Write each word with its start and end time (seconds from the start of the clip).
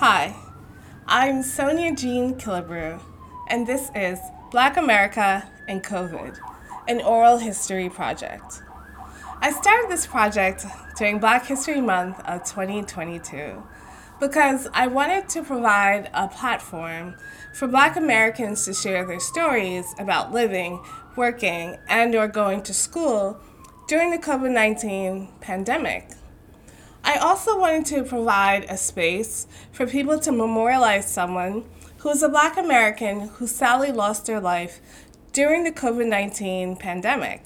Hi, 0.00 0.34
I'm 1.06 1.42
Sonia 1.42 1.94
Jean 1.94 2.36
Killebrew, 2.36 3.02
and 3.48 3.66
this 3.66 3.90
is 3.94 4.18
Black 4.50 4.78
America 4.78 5.46
and 5.68 5.84
COVID, 5.84 6.38
an 6.88 7.02
oral 7.02 7.36
history 7.36 7.90
project. 7.90 8.62
I 9.42 9.52
started 9.52 9.90
this 9.90 10.06
project 10.06 10.64
during 10.96 11.18
Black 11.18 11.44
History 11.44 11.82
Month 11.82 12.18
of 12.20 12.44
2022 12.44 13.62
because 14.18 14.68
I 14.72 14.86
wanted 14.86 15.28
to 15.28 15.42
provide 15.42 16.08
a 16.14 16.28
platform 16.28 17.16
for 17.52 17.68
Black 17.68 17.96
Americans 17.96 18.64
to 18.64 18.72
share 18.72 19.04
their 19.04 19.20
stories 19.20 19.94
about 19.98 20.32
living, 20.32 20.82
working, 21.14 21.76
and 21.90 22.14
or 22.14 22.26
going 22.26 22.62
to 22.62 22.72
school 22.72 23.38
during 23.86 24.12
the 24.12 24.18
COVID-19 24.18 25.42
pandemic. 25.42 26.08
I 27.02 27.16
also 27.16 27.58
wanted 27.58 27.86
to 27.86 28.04
provide 28.04 28.64
a 28.64 28.76
space 28.76 29.46
for 29.72 29.86
people 29.86 30.18
to 30.20 30.32
memorialize 30.32 31.10
someone 31.10 31.64
who 31.98 32.10
is 32.10 32.22
a 32.22 32.28
Black 32.28 32.56
American 32.56 33.28
who 33.28 33.46
sadly 33.46 33.90
lost 33.90 34.26
their 34.26 34.40
life 34.40 34.80
during 35.32 35.64
the 35.64 35.72
COVID 35.72 36.06
19 36.06 36.76
pandemic. 36.76 37.44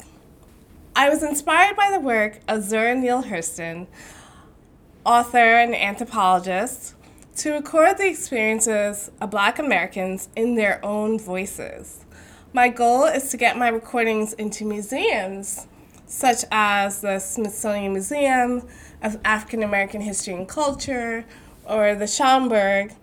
I 0.97 1.09
was 1.09 1.23
inspired 1.23 1.77
by 1.77 1.91
the 1.91 2.01
work 2.01 2.41
of 2.49 2.63
Zora 2.63 2.95
Neale 2.95 3.25
Hurston, 3.25 3.87
author 5.05 5.39
and 5.39 5.75
anthropologist, 5.75 6.95
to 7.37 7.53
record 7.53 7.99
the 7.99 8.07
experiences 8.07 9.11
of 9.21 9.31
Black 9.31 9.59
Americans 9.59 10.29
in 10.37 10.55
their 10.55 10.85
own 10.85 11.19
voices. 11.19 12.05
My 12.53 12.69
goal 12.69 13.05
is 13.05 13.31
to 13.31 13.37
get 13.37 13.59
my 13.59 13.69
recordings 13.69 14.33
into 14.35 14.65
museums, 14.65 15.67
such 16.07 16.45
as 16.51 17.01
the 17.01 17.19
Smithsonian 17.19 17.93
Museum 17.93 18.67
of 19.03 19.19
African 19.25 19.63
American 19.63 20.01
History 20.01 20.35
and 20.35 20.49
Culture, 20.49 21.25
or 21.67 21.95
the 21.95 22.05
Schomburg, 22.05 22.95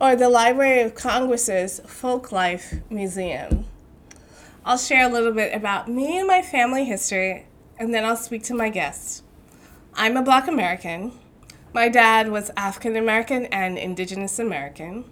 or 0.00 0.16
the 0.16 0.28
Library 0.28 0.80
of 0.80 0.94
Congress's 0.94 1.80
Folklife 1.86 2.80
Museum. 2.90 3.66
I'll 4.64 4.78
share 4.78 5.06
a 5.08 5.12
little 5.12 5.32
bit 5.32 5.54
about 5.54 5.88
me 5.88 6.18
and 6.18 6.26
my 6.26 6.42
family 6.42 6.84
history, 6.84 7.46
and 7.78 7.94
then 7.94 8.04
I'll 8.04 8.16
speak 8.16 8.42
to 8.44 8.54
my 8.54 8.68
guests. 8.68 9.22
I'm 9.94 10.16
a 10.16 10.22
Black 10.22 10.48
American. 10.48 11.12
My 11.72 11.88
dad 11.88 12.30
was 12.30 12.50
African 12.56 12.96
American 12.96 13.46
and 13.46 13.78
Indigenous 13.78 14.38
American. 14.38 15.04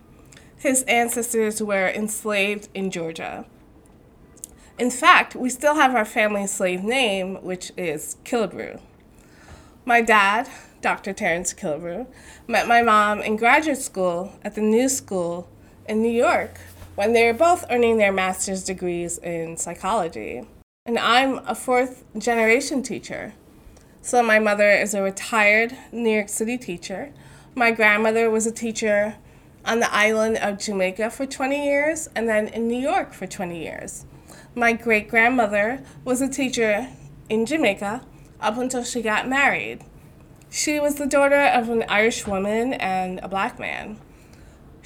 His 0.56 0.82
ancestors 0.84 1.62
were 1.62 1.88
enslaved 1.88 2.68
in 2.74 2.90
Georgia. 2.90 3.46
In 4.78 4.92
fact, 4.92 5.34
we 5.34 5.50
still 5.50 5.74
have 5.74 5.96
our 5.96 6.04
family 6.04 6.46
slave 6.46 6.84
name, 6.84 7.42
which 7.42 7.72
is 7.76 8.16
Killebrew. 8.24 8.80
My 9.84 10.00
dad, 10.00 10.48
Dr. 10.80 11.12
Terrence 11.12 11.52
Killebrew, 11.52 12.06
met 12.46 12.68
my 12.68 12.82
mom 12.82 13.20
in 13.20 13.36
graduate 13.36 13.78
school 13.78 14.34
at 14.44 14.54
the 14.54 14.60
New 14.60 14.88
School 14.88 15.48
in 15.88 16.00
New 16.00 16.12
York 16.12 16.60
when 16.94 17.12
they 17.12 17.26
were 17.26 17.36
both 17.36 17.64
earning 17.70 17.98
their 17.98 18.12
master's 18.12 18.62
degrees 18.62 19.18
in 19.18 19.56
psychology. 19.56 20.46
And 20.86 20.96
I'm 20.96 21.38
a 21.38 21.56
fourth 21.56 22.04
generation 22.16 22.84
teacher. 22.84 23.34
So 24.00 24.22
my 24.22 24.38
mother 24.38 24.70
is 24.70 24.94
a 24.94 25.02
retired 25.02 25.76
New 25.90 26.10
York 26.10 26.28
City 26.28 26.56
teacher. 26.56 27.12
My 27.56 27.72
grandmother 27.72 28.30
was 28.30 28.46
a 28.46 28.52
teacher 28.52 29.16
on 29.64 29.80
the 29.80 29.92
island 29.92 30.36
of 30.36 30.60
Jamaica 30.60 31.10
for 31.10 31.26
20 31.26 31.66
years 31.66 32.08
and 32.14 32.28
then 32.28 32.46
in 32.46 32.68
New 32.68 32.78
York 32.78 33.12
for 33.12 33.26
20 33.26 33.60
years. 33.60 34.04
My 34.54 34.72
great 34.72 35.08
grandmother 35.08 35.82
was 36.04 36.20
a 36.20 36.28
teacher 36.28 36.88
in 37.28 37.46
Jamaica 37.46 38.02
up 38.40 38.56
until 38.56 38.84
she 38.84 39.02
got 39.02 39.28
married. 39.28 39.84
She 40.50 40.80
was 40.80 40.96
the 40.96 41.06
daughter 41.06 41.40
of 41.40 41.68
an 41.68 41.84
Irish 41.88 42.26
woman 42.26 42.72
and 42.72 43.20
a 43.22 43.28
black 43.28 43.58
man 43.58 43.98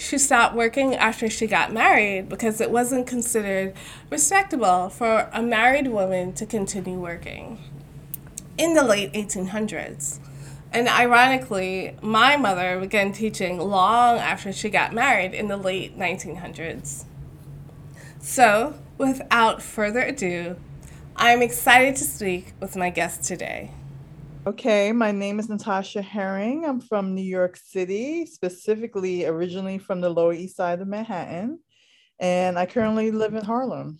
she 0.02 0.18
stopped 0.18 0.54
working 0.54 0.96
after 0.96 1.30
she 1.30 1.46
got 1.46 1.72
married 1.72 2.28
because 2.28 2.60
it 2.60 2.70
wasn't 2.70 3.06
considered 3.06 3.74
respectable 4.10 4.88
for 4.88 5.30
a 5.32 5.42
married 5.42 5.86
woman 5.86 6.32
to 6.34 6.44
continue 6.44 6.98
working 6.98 7.58
in 8.58 8.74
the 8.74 8.82
late 8.82 9.12
1800s. 9.12 10.18
And 10.72 10.88
ironically, 10.88 11.96
my 12.00 12.36
mother 12.36 12.80
began 12.80 13.12
teaching 13.12 13.58
long 13.58 14.18
after 14.18 14.52
she 14.52 14.70
got 14.70 14.92
married 14.92 15.34
in 15.34 15.48
the 15.48 15.56
late 15.56 15.98
1900s. 15.98 17.04
So, 18.20 18.74
without 19.02 19.60
further 19.60 19.98
ado, 19.98 20.54
I'm 21.16 21.42
excited 21.42 21.96
to 21.96 22.04
speak 22.04 22.52
with 22.60 22.76
my 22.76 22.88
guest 22.88 23.24
today. 23.24 23.72
Okay, 24.46 24.92
my 24.92 25.10
name 25.10 25.40
is 25.40 25.48
Natasha 25.48 26.00
Herring. 26.00 26.64
I'm 26.64 26.80
from 26.80 27.12
New 27.12 27.22
York 27.22 27.56
City, 27.56 28.26
specifically 28.26 29.26
originally 29.26 29.78
from 29.78 30.00
the 30.00 30.08
Lower 30.08 30.32
East 30.32 30.54
Side 30.54 30.80
of 30.80 30.86
Manhattan, 30.86 31.58
and 32.20 32.56
I 32.56 32.64
currently 32.64 33.10
live 33.10 33.34
in 33.34 33.44
Harlem. 33.44 33.98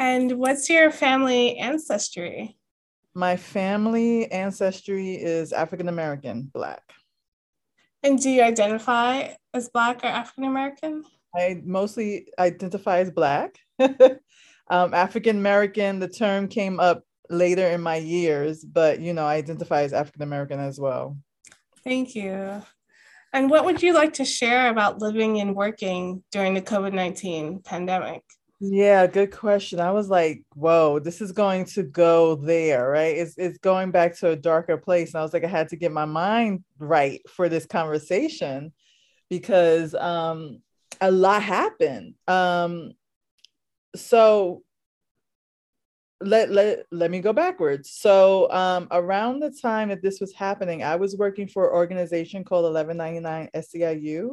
And 0.00 0.32
what's 0.32 0.68
your 0.68 0.90
family 0.90 1.58
ancestry? 1.58 2.58
My 3.14 3.36
family 3.36 4.28
ancestry 4.32 5.14
is 5.14 5.52
African 5.52 5.88
American, 5.88 6.50
Black. 6.52 6.92
And 8.02 8.20
do 8.20 8.30
you 8.30 8.42
identify 8.42 9.34
as 9.54 9.68
Black 9.68 10.02
or 10.02 10.08
African 10.08 10.42
American? 10.42 11.04
I 11.38 11.62
mostly 11.64 12.28
identify 12.38 12.98
as 12.98 13.10
Black. 13.10 13.58
um, 13.78 14.94
African 14.94 15.38
American, 15.38 15.98
the 15.98 16.08
term 16.08 16.48
came 16.48 16.80
up 16.80 17.04
later 17.30 17.66
in 17.66 17.80
my 17.80 17.96
years, 17.96 18.64
but 18.64 19.00
you 19.00 19.12
know, 19.12 19.26
I 19.26 19.36
identify 19.36 19.82
as 19.82 19.92
African 19.92 20.22
American 20.22 20.60
as 20.60 20.78
well. 20.78 21.16
Thank 21.84 22.14
you. 22.14 22.62
And 23.32 23.50
what 23.50 23.64
would 23.64 23.82
you 23.82 23.92
like 23.92 24.14
to 24.14 24.24
share 24.24 24.70
about 24.70 25.00
living 25.00 25.40
and 25.40 25.54
working 25.54 26.22
during 26.32 26.54
the 26.54 26.62
COVID 26.62 26.94
19 26.94 27.60
pandemic? 27.60 28.22
Yeah, 28.60 29.06
good 29.06 29.30
question. 29.30 29.78
I 29.78 29.92
was 29.92 30.08
like, 30.08 30.42
whoa, 30.54 30.98
this 30.98 31.20
is 31.20 31.30
going 31.30 31.66
to 31.66 31.84
go 31.84 32.34
there, 32.34 32.88
right? 32.88 33.16
It's, 33.16 33.38
it's 33.38 33.58
going 33.58 33.92
back 33.92 34.16
to 34.18 34.30
a 34.30 34.36
darker 34.36 34.76
place. 34.76 35.14
And 35.14 35.20
I 35.20 35.22
was 35.22 35.32
like, 35.32 35.44
I 35.44 35.48
had 35.48 35.68
to 35.68 35.76
get 35.76 35.92
my 35.92 36.06
mind 36.06 36.64
right 36.78 37.20
for 37.28 37.48
this 37.48 37.66
conversation 37.66 38.72
because 39.30 39.94
um, 39.94 40.60
a 41.00 41.10
lot 41.10 41.42
happened. 41.42 42.14
Um, 42.26 42.92
so 43.94 44.62
let 46.20 46.50
let 46.50 46.86
let 46.90 47.10
me 47.10 47.20
go 47.20 47.32
backwards. 47.32 47.90
So 47.90 48.50
um, 48.50 48.88
around 48.90 49.40
the 49.40 49.50
time 49.50 49.88
that 49.88 50.02
this 50.02 50.20
was 50.20 50.34
happening, 50.34 50.82
I 50.82 50.96
was 50.96 51.16
working 51.16 51.48
for 51.48 51.68
an 51.68 51.74
organization 51.74 52.44
called 52.44 52.64
1199 52.64 53.50
SEIU. 53.54 54.30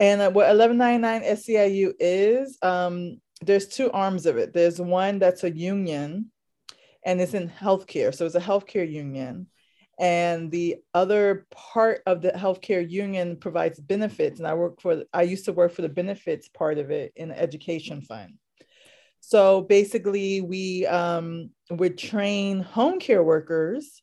And 0.00 0.20
uh, 0.20 0.30
what 0.30 0.46
1199 0.46 1.22
SEIU 1.36 1.92
is, 1.98 2.58
um, 2.62 3.20
there's 3.40 3.68
two 3.68 3.90
arms 3.90 4.26
of 4.26 4.36
it. 4.36 4.52
There's 4.52 4.80
one 4.80 5.18
that's 5.18 5.44
a 5.44 5.50
union 5.50 6.30
and 7.04 7.20
it's 7.20 7.34
in 7.34 7.48
healthcare. 7.48 8.14
So 8.14 8.26
it's 8.26 8.34
a 8.34 8.40
healthcare 8.40 8.90
union. 8.90 9.48
And 9.98 10.50
the 10.50 10.76
other 10.94 11.46
part 11.50 12.02
of 12.06 12.22
the 12.22 12.30
healthcare 12.30 12.88
union 12.88 13.36
provides 13.36 13.80
benefits. 13.80 14.38
And 14.38 14.46
I 14.46 14.54
work 14.54 14.80
for, 14.80 15.04
I 15.12 15.22
used 15.22 15.46
to 15.46 15.52
work 15.52 15.72
for 15.72 15.82
the 15.82 15.88
benefits 15.88 16.48
part 16.48 16.78
of 16.78 16.90
it 16.90 17.12
in 17.16 17.30
the 17.30 17.40
education 17.40 18.02
fund. 18.02 18.34
So 19.20 19.62
basically, 19.62 20.40
we 20.40 20.86
um, 20.86 21.50
would 21.70 21.98
train 21.98 22.60
home 22.60 23.00
care 23.00 23.22
workers, 23.22 24.00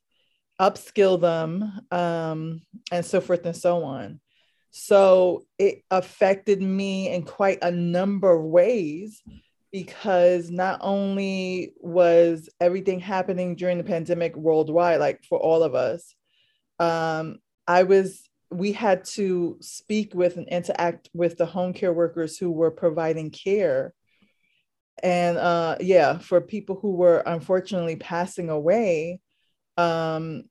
upskill 0.60 1.20
them, 1.20 1.72
um, 1.92 2.62
and 2.92 3.06
so 3.06 3.22
forth 3.22 3.46
and 3.46 3.56
so 3.56 3.84
on. 3.86 4.20
So 4.72 5.46
it 5.58 5.84
affected 5.90 6.62
me 6.62 7.10
in 7.10 7.24
quite 7.24 7.60
a 7.62 7.72
number 7.72 8.30
of 8.30 8.44
ways 8.44 9.24
because 9.76 10.50
not 10.50 10.80
only 10.80 11.74
was 11.82 12.48
everything 12.62 12.98
happening 12.98 13.58
during 13.58 13.78
the 13.78 13.84
pandemic 13.84 14.34
worldwide, 14.34 15.02
like 15.02 15.22
for 15.26 15.38
all 15.38 15.64
of 15.64 15.76
us, 15.76 16.16
um, 16.80 17.40
I 17.68 17.84
was 17.84 18.30
we 18.50 18.72
had 18.72 19.04
to 19.04 19.58
speak 19.60 20.16
with 20.16 20.38
and 20.38 20.48
interact 20.48 21.10
with 21.14 21.38
the 21.38 21.46
home 21.46 21.74
care 21.74 21.92
workers 21.92 22.38
who 22.38 22.52
were 22.52 22.72
providing 22.72 23.32
care 23.32 23.94
and 25.04 25.38
uh, 25.38 25.76
yeah, 25.82 26.20
for 26.20 26.40
people 26.40 26.80
who 26.82 26.94
were 26.96 27.22
unfortunately 27.26 27.98
passing 27.98 28.50
away, 28.50 29.20
um, 29.76 30.44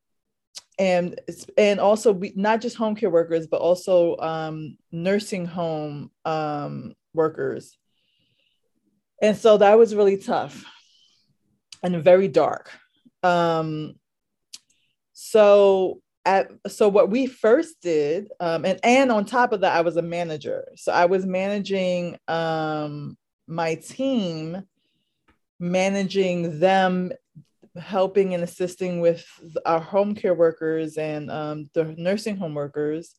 and 0.78 1.18
and 1.56 1.80
also 1.80 2.12
we, 2.12 2.34
not 2.36 2.60
just 2.60 2.76
home 2.76 2.94
care 2.94 3.08
workers, 3.08 3.46
but 3.46 3.62
also 3.62 4.18
um, 4.18 4.76
nursing 4.92 5.46
home 5.46 6.10
um, 6.26 6.92
workers. 7.14 7.78
And 9.22 9.36
so 9.36 9.58
that 9.58 9.78
was 9.78 9.94
really 9.94 10.18
tough 10.18 10.64
and 11.82 12.02
very 12.02 12.28
dark. 12.28 12.70
Um, 13.22 13.94
so 15.12 16.00
at, 16.24 16.50
so 16.66 16.88
what 16.88 17.10
we 17.10 17.26
first 17.26 17.80
did, 17.80 18.28
um, 18.40 18.64
and 18.64 18.80
and 18.82 19.12
on 19.12 19.24
top 19.24 19.52
of 19.52 19.60
that, 19.60 19.76
I 19.76 19.82
was 19.82 19.96
a 19.96 20.02
manager. 20.02 20.66
So 20.76 20.92
I 20.92 21.06
was 21.06 21.24
managing 21.24 22.18
um, 22.28 23.16
my 23.46 23.76
team 23.76 24.64
managing 25.60 26.58
them 26.58 27.12
helping 27.76 28.34
and 28.34 28.44
assisting 28.44 29.00
with 29.00 29.26
our 29.66 29.80
home 29.80 30.14
care 30.14 30.34
workers 30.34 30.96
and 30.96 31.30
um, 31.30 31.68
the 31.74 31.84
nursing 31.96 32.36
home 32.36 32.54
workers 32.54 33.16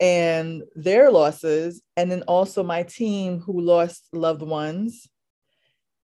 and 0.00 0.62
their 0.74 1.10
losses, 1.10 1.82
and 1.96 2.10
then 2.10 2.22
also 2.22 2.62
my 2.62 2.82
team 2.84 3.40
who 3.40 3.60
lost 3.60 4.06
loved 4.12 4.42
ones, 4.42 5.08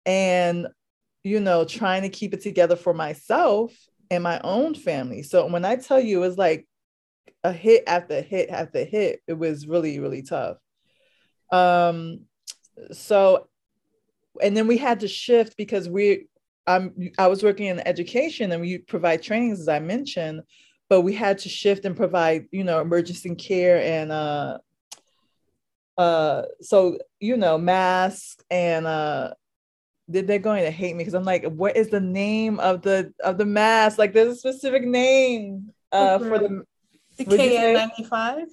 and 0.06 0.68
you 1.24 1.40
know, 1.40 1.64
trying 1.64 2.02
to 2.02 2.08
keep 2.08 2.34
it 2.34 2.42
together 2.42 2.76
for 2.76 2.92
myself 2.92 3.72
and 4.10 4.22
my 4.22 4.40
own 4.42 4.74
family. 4.74 5.22
So 5.22 5.46
when 5.46 5.64
I 5.64 5.76
tell 5.76 6.00
you, 6.00 6.22
it's 6.24 6.36
like 6.36 6.66
a 7.44 7.52
hit 7.52 7.84
after 7.86 8.20
hit 8.20 8.50
after 8.50 8.84
hit, 8.84 9.20
it 9.26 9.34
was 9.34 9.66
really, 9.66 9.98
really 9.98 10.22
tough. 10.22 10.58
Um, 11.50 12.22
so, 12.90 13.48
and 14.42 14.56
then 14.56 14.66
we 14.66 14.78
had 14.78 15.00
to 15.00 15.08
shift 15.08 15.56
because 15.56 15.88
we, 15.88 16.26
I'm, 16.66 17.10
I 17.18 17.26
was 17.26 17.42
working 17.42 17.66
in 17.66 17.86
education 17.86 18.50
and 18.52 18.60
we 18.60 18.78
provide 18.78 19.22
trainings, 19.22 19.60
as 19.60 19.68
I 19.68 19.78
mentioned, 19.78 20.42
but 20.92 21.00
we 21.00 21.14
had 21.14 21.38
to 21.38 21.48
shift 21.48 21.86
and 21.86 21.96
provide 21.96 22.44
you 22.50 22.62
know 22.62 22.78
emergency 22.78 23.34
care 23.34 23.80
and 23.80 24.12
uh 24.12 24.58
uh 25.96 26.42
so 26.60 26.98
you 27.18 27.34
know 27.34 27.56
masks 27.56 28.44
and 28.50 28.86
uh 28.86 29.32
they're 30.08 30.38
going 30.38 30.62
to 30.62 30.70
hate 30.70 30.94
me 30.94 30.98
because 30.98 31.14
i'm 31.14 31.24
like 31.24 31.46
what 31.46 31.78
is 31.78 31.88
the 31.88 31.98
name 31.98 32.60
of 32.60 32.82
the 32.82 33.10
of 33.24 33.38
the 33.38 33.46
mask? 33.46 33.96
Like 33.96 34.12
there's 34.12 34.34
a 34.34 34.36
specific 34.36 34.84
name 34.84 35.72
uh 35.92 36.18
okay. 36.20 36.28
for 36.28 36.38
the 36.38 36.62
the 37.16 37.24
kn95 37.24 38.44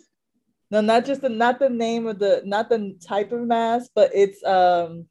no 0.72 0.80
not 0.80 1.04
just 1.04 1.20
the 1.20 1.28
not 1.28 1.60
the 1.60 1.70
name 1.70 2.08
of 2.08 2.20
the 2.20 2.42
not 2.46 2.70
the 2.70 2.98
type 3.06 3.34
of 3.34 3.42
mask 3.42 3.92
but 3.94 4.12
it's 4.14 4.42
um 4.46 5.06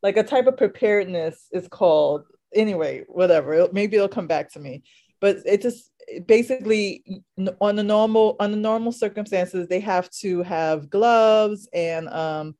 like 0.00 0.16
a 0.16 0.22
type 0.22 0.46
of 0.46 0.56
preparedness 0.56 1.48
is 1.50 1.66
called. 1.66 2.22
Anyway 2.54 3.02
whatever. 3.08 3.66
Maybe 3.72 3.96
it'll 3.96 4.06
come 4.06 4.28
back 4.28 4.52
to 4.52 4.60
me. 4.60 4.84
But 5.20 5.38
it's 5.44 5.64
just 5.64 5.90
basically 6.26 7.22
on 7.60 7.76
the 7.76 7.82
normal 7.82 8.36
on 8.38 8.50
the 8.50 8.56
normal 8.56 8.92
circumstances 8.92 9.66
they 9.66 9.80
have 9.80 10.08
to 10.10 10.42
have 10.42 10.88
gloves 10.88 11.68
and 11.72 12.08
um, 12.08 12.54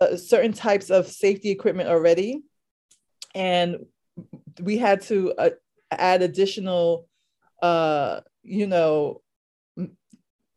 uh, 0.00 0.16
certain 0.16 0.52
types 0.52 0.90
of 0.90 1.06
safety 1.06 1.50
equipment 1.50 1.88
already. 1.88 2.42
And 3.34 3.78
we 4.60 4.76
had 4.78 5.02
to 5.02 5.32
uh, 5.34 5.50
add 5.90 6.22
additional 6.22 7.06
uh, 7.62 8.20
you 8.42 8.66
know 8.66 9.22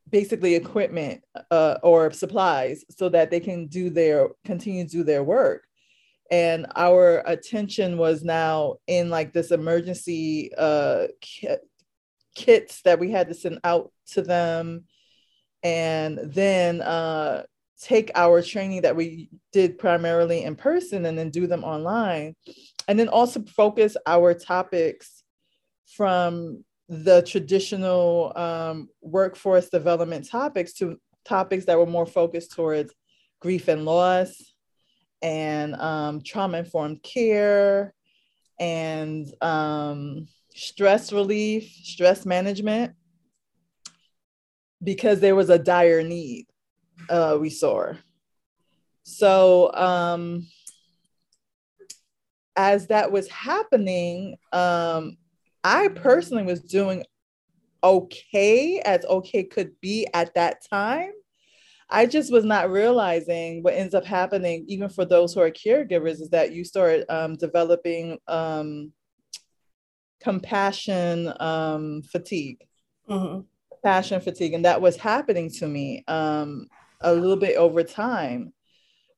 basically 0.10 0.54
equipment 0.54 1.24
uh, 1.50 1.78
or 1.82 2.12
supplies 2.12 2.86
so 2.90 3.10
that 3.10 3.32
they 3.32 3.40
can 3.40 3.68
do 3.68 3.90
their 3.90 4.30
continue 4.46 4.84
to 4.84 4.90
do 4.90 5.04
their 5.04 5.24
work. 5.24 5.64
And 6.32 6.68
our 6.76 7.24
attention 7.26 7.98
was 7.98 8.24
now 8.24 8.76
in 8.88 9.10
like 9.10 9.34
this 9.34 9.52
emergency 9.52 10.52
uh, 10.58 11.08
kits 12.36 12.82
that 12.84 13.00
we 13.00 13.12
had 13.12 13.28
to 13.28 13.34
send 13.34 13.60
out 13.64 13.92
to 14.12 14.22
them. 14.22 14.86
And 15.64 16.20
then 16.24 16.82
uh, 16.82 17.44
take 17.80 18.12
our 18.16 18.42
training 18.42 18.82
that 18.82 18.96
we 18.96 19.30
did 19.52 19.78
primarily 19.78 20.44
in 20.44 20.56
person 20.56 21.06
and 21.06 21.18
then 21.18 21.30
do 21.30 21.48
them 21.48 21.64
online. 21.64 22.36
And 22.88 23.00
then 23.00 23.08
also 23.08 23.44
focus 23.44 23.96
our 24.06 24.34
topics 24.34 25.24
from 25.88 26.64
the 26.90 27.22
traditional 27.22 28.34
um, 28.36 28.90
workforce 29.02 29.70
development 29.70 30.30
topics 30.30 30.74
to 30.74 30.98
topics 31.26 31.66
that 31.66 31.78
were 31.78 31.86
more 31.86 32.06
focused 32.06 32.52
towards 32.52 32.94
grief 33.40 33.68
and 33.68 33.86
loss 33.86 34.54
and 35.22 35.76
um, 35.76 36.22
trauma 36.22 36.58
informed 36.58 37.02
care 37.02 37.94
and 38.60 39.34
um, 39.42 40.28
stress 40.56 41.12
relief, 41.12 41.72
stress 41.84 42.26
management, 42.26 42.94
because 44.84 45.20
there 45.20 45.36
was 45.36 45.50
a 45.50 45.60
dire 45.60 46.04
need 46.04 46.46
uh, 47.10 47.38
we 47.40 47.50
saw. 47.50 47.94
So, 49.04 49.74
um, 49.74 50.48
as 52.56 52.88
that 52.88 53.12
was 53.12 53.28
happening, 53.30 54.38
um, 54.52 55.18
I 55.64 55.88
personally 55.90 56.44
was 56.44 56.62
doing 56.62 57.04
okay 57.84 58.80
as 58.80 59.04
okay 59.06 59.44
could 59.44 59.72
be 59.82 60.08
at 60.14 60.34
that 60.36 60.66
time. 60.70 61.12
I 61.90 62.06
just 62.06 62.32
was 62.32 62.46
not 62.46 62.72
realizing 62.72 63.62
what 63.62 63.74
ends 63.74 63.94
up 63.94 64.06
happening, 64.06 64.66
even 64.68 64.90
for 64.90 65.06
those 65.06 65.34
who 65.34 65.42
are 65.42 65.52
caregivers, 65.52 66.22
is 66.22 66.30
that 66.30 66.52
you 66.54 66.64
start 66.64 67.04
um, 67.10 67.36
developing 67.36 68.18
um, 68.28 68.92
compassion 70.24 71.34
um, 71.40 72.02
fatigue, 72.02 72.66
mm-hmm. 73.10 73.42
passion 73.84 74.22
fatigue, 74.22 74.54
and 74.54 74.66
that 74.66 74.82
was 74.82 74.96
happening 74.96 75.50
to 75.50 75.68
me 75.68 76.04
um, 76.08 76.68
a 77.02 77.14
little 77.14 77.36
bit 77.36 77.58
over 77.58 77.84
time. 77.84 78.54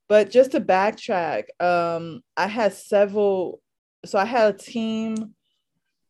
But 0.07 0.31
just 0.31 0.51
to 0.51 0.61
backtrack, 0.61 1.45
um, 1.59 2.21
I 2.35 2.47
had 2.47 2.73
several. 2.73 3.61
So 4.05 4.19
I 4.19 4.25
had 4.25 4.53
a 4.53 4.57
team 4.57 5.33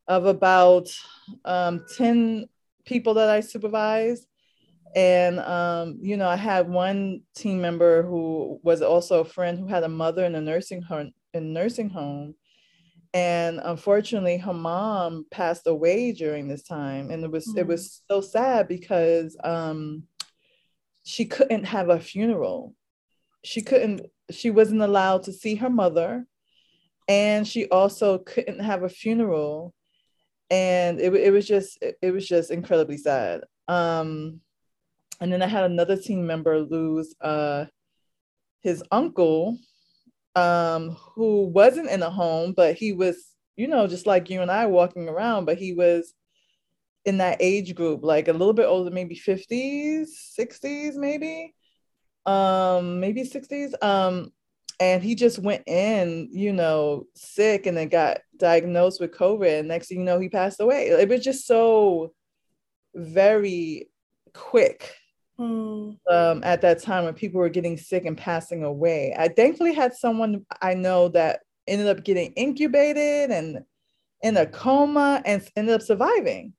of 0.07 0.25
about 0.25 0.89
um, 1.43 1.85
ten 1.97 2.45
people 2.85 3.15
that 3.15 3.29
I 3.29 3.41
supervised, 3.41 4.25
and 4.95 5.39
um, 5.39 5.97
you 6.01 6.17
know, 6.17 6.27
I 6.27 6.37
had 6.37 6.69
one 6.69 7.21
team 7.35 7.61
member 7.61 8.03
who 8.03 8.59
was 8.63 8.81
also 8.81 9.21
a 9.21 9.25
friend 9.25 9.59
who 9.59 9.67
had 9.67 9.83
a 9.83 9.89
mother 9.89 10.25
in 10.25 10.35
a 10.35 10.41
nursing 10.41 10.81
home 10.81 11.11
in 11.33 11.51
nursing 11.51 11.89
home 11.89 12.33
and 13.15 13.61
unfortunately 13.63 14.37
her 14.37 14.53
mom 14.53 15.25
passed 15.31 15.67
away 15.67 16.11
during 16.11 16.49
this 16.49 16.63
time 16.63 17.09
and 17.09 17.23
it 17.23 17.31
was 17.31 17.47
mm. 17.47 17.57
it 17.57 17.65
was 17.65 18.03
so 18.11 18.19
sad 18.19 18.67
because 18.67 19.37
um 19.43 20.03
she 21.05 21.23
couldn't 21.25 21.65
have 21.65 21.89
a 21.89 21.99
funeral. 21.99 22.75
She 23.43 23.61
couldn't 23.61 24.01
she 24.31 24.51
wasn't 24.51 24.81
allowed 24.81 25.23
to 25.23 25.33
see 25.33 25.55
her 25.55 25.69
mother 25.69 26.25
and 27.07 27.47
she 27.47 27.67
also 27.67 28.17
couldn't 28.17 28.59
have 28.59 28.83
a 28.83 28.89
funeral. 28.89 29.73
And 30.49 30.99
it, 30.99 31.13
it 31.13 31.31
was 31.31 31.47
just 31.47 31.81
it, 31.81 31.95
it 32.01 32.11
was 32.11 32.27
just 32.27 32.51
incredibly 32.51 32.97
sad. 32.97 33.41
Um 33.67 34.41
and 35.21 35.31
then 35.31 35.41
i 35.41 35.47
had 35.47 35.63
another 35.63 35.95
team 35.95 36.27
member 36.27 36.59
lose 36.59 37.15
uh 37.21 37.63
his 38.61 38.83
uncle 38.91 39.57
um, 40.35 40.97
who 41.15 41.47
wasn't 41.47 41.89
in 41.89 42.03
a 42.03 42.09
home, 42.09 42.53
but 42.55 42.75
he 42.75 42.93
was, 42.93 43.31
you 43.55 43.67
know, 43.67 43.87
just 43.87 44.05
like 44.05 44.29
you 44.29 44.41
and 44.41 44.51
I 44.51 44.65
walking 44.65 45.07
around, 45.07 45.45
but 45.45 45.57
he 45.57 45.73
was 45.73 46.13
in 47.05 47.19
that 47.19 47.37
age 47.39 47.75
group, 47.75 48.03
like 48.03 48.27
a 48.27 48.33
little 48.33 48.53
bit 48.53 48.65
older, 48.65 48.91
maybe 48.91 49.15
50s, 49.15 50.07
60s, 50.37 50.95
maybe, 50.95 51.53
um, 52.25 52.99
maybe 52.99 53.23
60s. 53.23 53.73
Um, 53.83 54.31
and 54.79 55.01
he 55.01 55.15
just 55.15 55.39
went 55.39 55.63
in, 55.67 56.29
you 56.31 56.51
know, 56.51 57.05
sick 57.15 57.65
and 57.65 57.77
then 57.77 57.87
got 57.87 58.19
diagnosed 58.37 58.99
with 58.99 59.15
COVID. 59.15 59.59
And 59.59 59.67
next 59.69 59.87
thing 59.87 59.99
you 59.99 60.05
know, 60.05 60.19
he 60.19 60.27
passed 60.27 60.59
away. 60.59 60.87
It 60.87 61.07
was 61.07 61.23
just 61.23 61.47
so 61.47 62.13
very 62.93 63.89
quick 64.33 64.93
Mm. 65.39 65.97
Um, 66.09 66.43
at 66.43 66.61
that 66.61 66.81
time 66.81 67.03
when 67.03 67.13
people 67.13 67.41
were 67.41 67.49
getting 67.49 67.77
sick 67.77 68.05
and 68.05 68.17
passing 68.17 68.63
away. 68.63 69.13
I 69.17 69.27
thankfully 69.27 69.73
had 69.73 69.93
someone 69.93 70.45
I 70.61 70.75
know 70.75 71.09
that 71.09 71.41
ended 71.67 71.87
up 71.87 72.05
getting 72.05 72.31
incubated 72.33 73.31
and 73.31 73.59
in 74.21 74.37
a 74.37 74.45
coma 74.45 75.21
and 75.25 75.45
ended 75.57 75.75
up 75.75 75.81
surviving, 75.81 76.53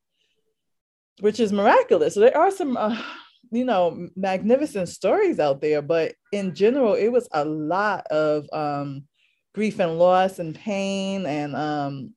which 1.20 1.40
is 1.40 1.52
miraculous. 1.52 2.14
So 2.14 2.20
there 2.20 2.36
are 2.36 2.50
some, 2.50 2.76
uh, 2.76 3.00
you 3.50 3.64
know, 3.64 4.08
magnificent 4.14 4.88
stories 4.90 5.40
out 5.40 5.62
there, 5.62 5.80
but 5.80 6.14
in 6.32 6.54
general, 6.54 6.94
it 6.94 7.08
was 7.08 7.28
a 7.32 7.44
lot 7.44 8.06
of 8.08 8.46
um, 8.52 9.04
grief 9.54 9.78
and 9.80 9.98
loss 9.98 10.38
and 10.38 10.54
pain 10.54 11.24
and, 11.24 11.56
um, 11.56 12.12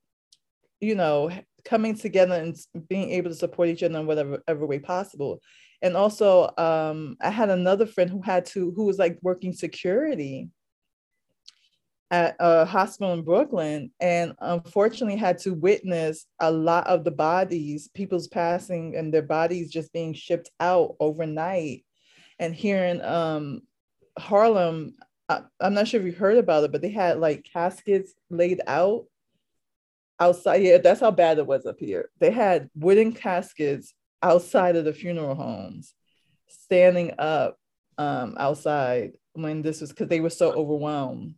you 0.82 0.96
know, 0.96 1.32
coming 1.64 1.96
together 1.96 2.36
and 2.36 2.58
being 2.90 3.12
able 3.12 3.30
to 3.30 3.36
support 3.36 3.70
each 3.70 3.84
other 3.84 3.98
in 3.98 4.08
whatever, 4.08 4.32
whatever 4.32 4.66
way 4.66 4.80
possible 4.80 5.40
and 5.82 5.96
also 5.96 6.52
um, 6.58 7.18
i 7.22 7.30
had 7.30 7.50
another 7.50 7.86
friend 7.86 8.10
who 8.10 8.22
had 8.22 8.46
to 8.46 8.72
who 8.72 8.86
was 8.86 8.98
like 8.98 9.18
working 9.22 9.54
security 9.54 10.50
at 12.12 12.36
a 12.40 12.66
hospital 12.66 13.14
in 13.14 13.22
brooklyn 13.22 13.92
and 14.00 14.34
unfortunately 14.40 15.16
had 15.16 15.38
to 15.38 15.54
witness 15.54 16.26
a 16.40 16.52
lot 16.52 16.88
of 16.88 17.04
the 17.04 17.12
bodies 17.12 17.90
people's 17.94 18.28
passing 18.28 18.96
and 18.96 19.14
their 19.14 19.22
bodies 19.22 19.72
just 19.72 19.94
being 19.94 20.14
shipped 20.14 20.50
out 20.60 20.96
overnight. 21.00 21.86
And 22.40 22.56
here 22.56 22.84
in 22.86 23.02
um, 23.02 23.62
harlem 24.18 24.96
I, 25.30 25.42
i'm 25.62 25.74
not 25.76 25.88
sure 25.88 26.00
if 26.00 26.06
you 26.06 26.14
heard 26.14 26.38
about 26.38 26.64
it 26.64 26.72
but 26.72 26.82
they 26.82 26.90
had 26.90 27.20
like 27.20 27.48
caskets 27.54 28.14
laid 28.30 28.62
out 28.66 29.06
outside. 30.20 30.64
Yeah 30.64 30.78
that's 30.80 31.00
how 31.00 31.12
bad 31.12 31.38
it 31.38 31.48
was 31.48 31.66
up 31.66 31.80
here. 31.80 32.10
They 32.20 32.32
had 32.32 32.70
wooden 32.76 33.14
caskets 33.14 33.94
outside 34.22 34.76
of 34.76 34.86
the 34.86 34.94
funeral 34.94 35.36
homes, 35.36 35.94
standing 36.48 37.14
up 37.18 37.58
um, 37.98 38.36
outside 38.38 39.14
when 39.34 39.62
this 39.62 39.82
was 39.82 39.90
because 39.90 40.08
they 40.08 40.20
were 40.20 40.30
so 40.30 40.52
overwhelmed. 40.52 41.36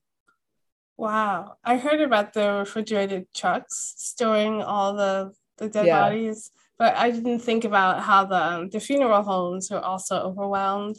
Wow. 0.97 1.55
I 1.63 1.77
heard 1.77 2.01
about 2.01 2.33
the 2.33 2.51
refrigerated 2.59 3.25
trucks 3.33 3.93
storing 3.97 4.61
all 4.61 4.93
the, 4.93 5.31
the 5.57 5.69
dead 5.69 5.87
yeah. 5.87 5.99
bodies, 5.99 6.51
but 6.77 6.95
I 6.95 7.11
didn't 7.11 7.39
think 7.39 7.63
about 7.63 8.01
how 8.01 8.25
the 8.25 8.35
um, 8.35 8.69
the 8.69 8.79
funeral 8.79 9.23
homes 9.23 9.71
were 9.71 9.79
also 9.79 10.17
overwhelmed. 10.17 10.97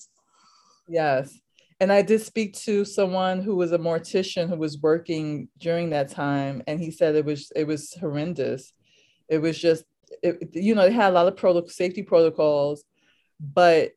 Yes. 0.88 1.38
And 1.80 1.92
I 1.92 2.02
did 2.02 2.20
speak 2.20 2.54
to 2.60 2.84
someone 2.84 3.42
who 3.42 3.56
was 3.56 3.72
a 3.72 3.78
mortician 3.78 4.48
who 4.48 4.56
was 4.56 4.78
working 4.78 5.48
during 5.58 5.90
that 5.90 6.08
time, 6.08 6.62
and 6.68 6.78
he 6.78 6.90
said 6.92 7.16
it 7.16 7.24
was 7.24 7.50
it 7.56 7.66
was 7.66 7.92
horrendous. 8.00 8.72
It 9.28 9.38
was 9.38 9.58
just, 9.58 9.84
it, 10.22 10.50
you 10.54 10.74
know, 10.74 10.82
they 10.82 10.92
had 10.92 11.10
a 11.10 11.14
lot 11.14 11.26
of 11.26 11.36
protocol, 11.36 11.68
safety 11.68 12.02
protocols, 12.02 12.84
but 13.40 13.92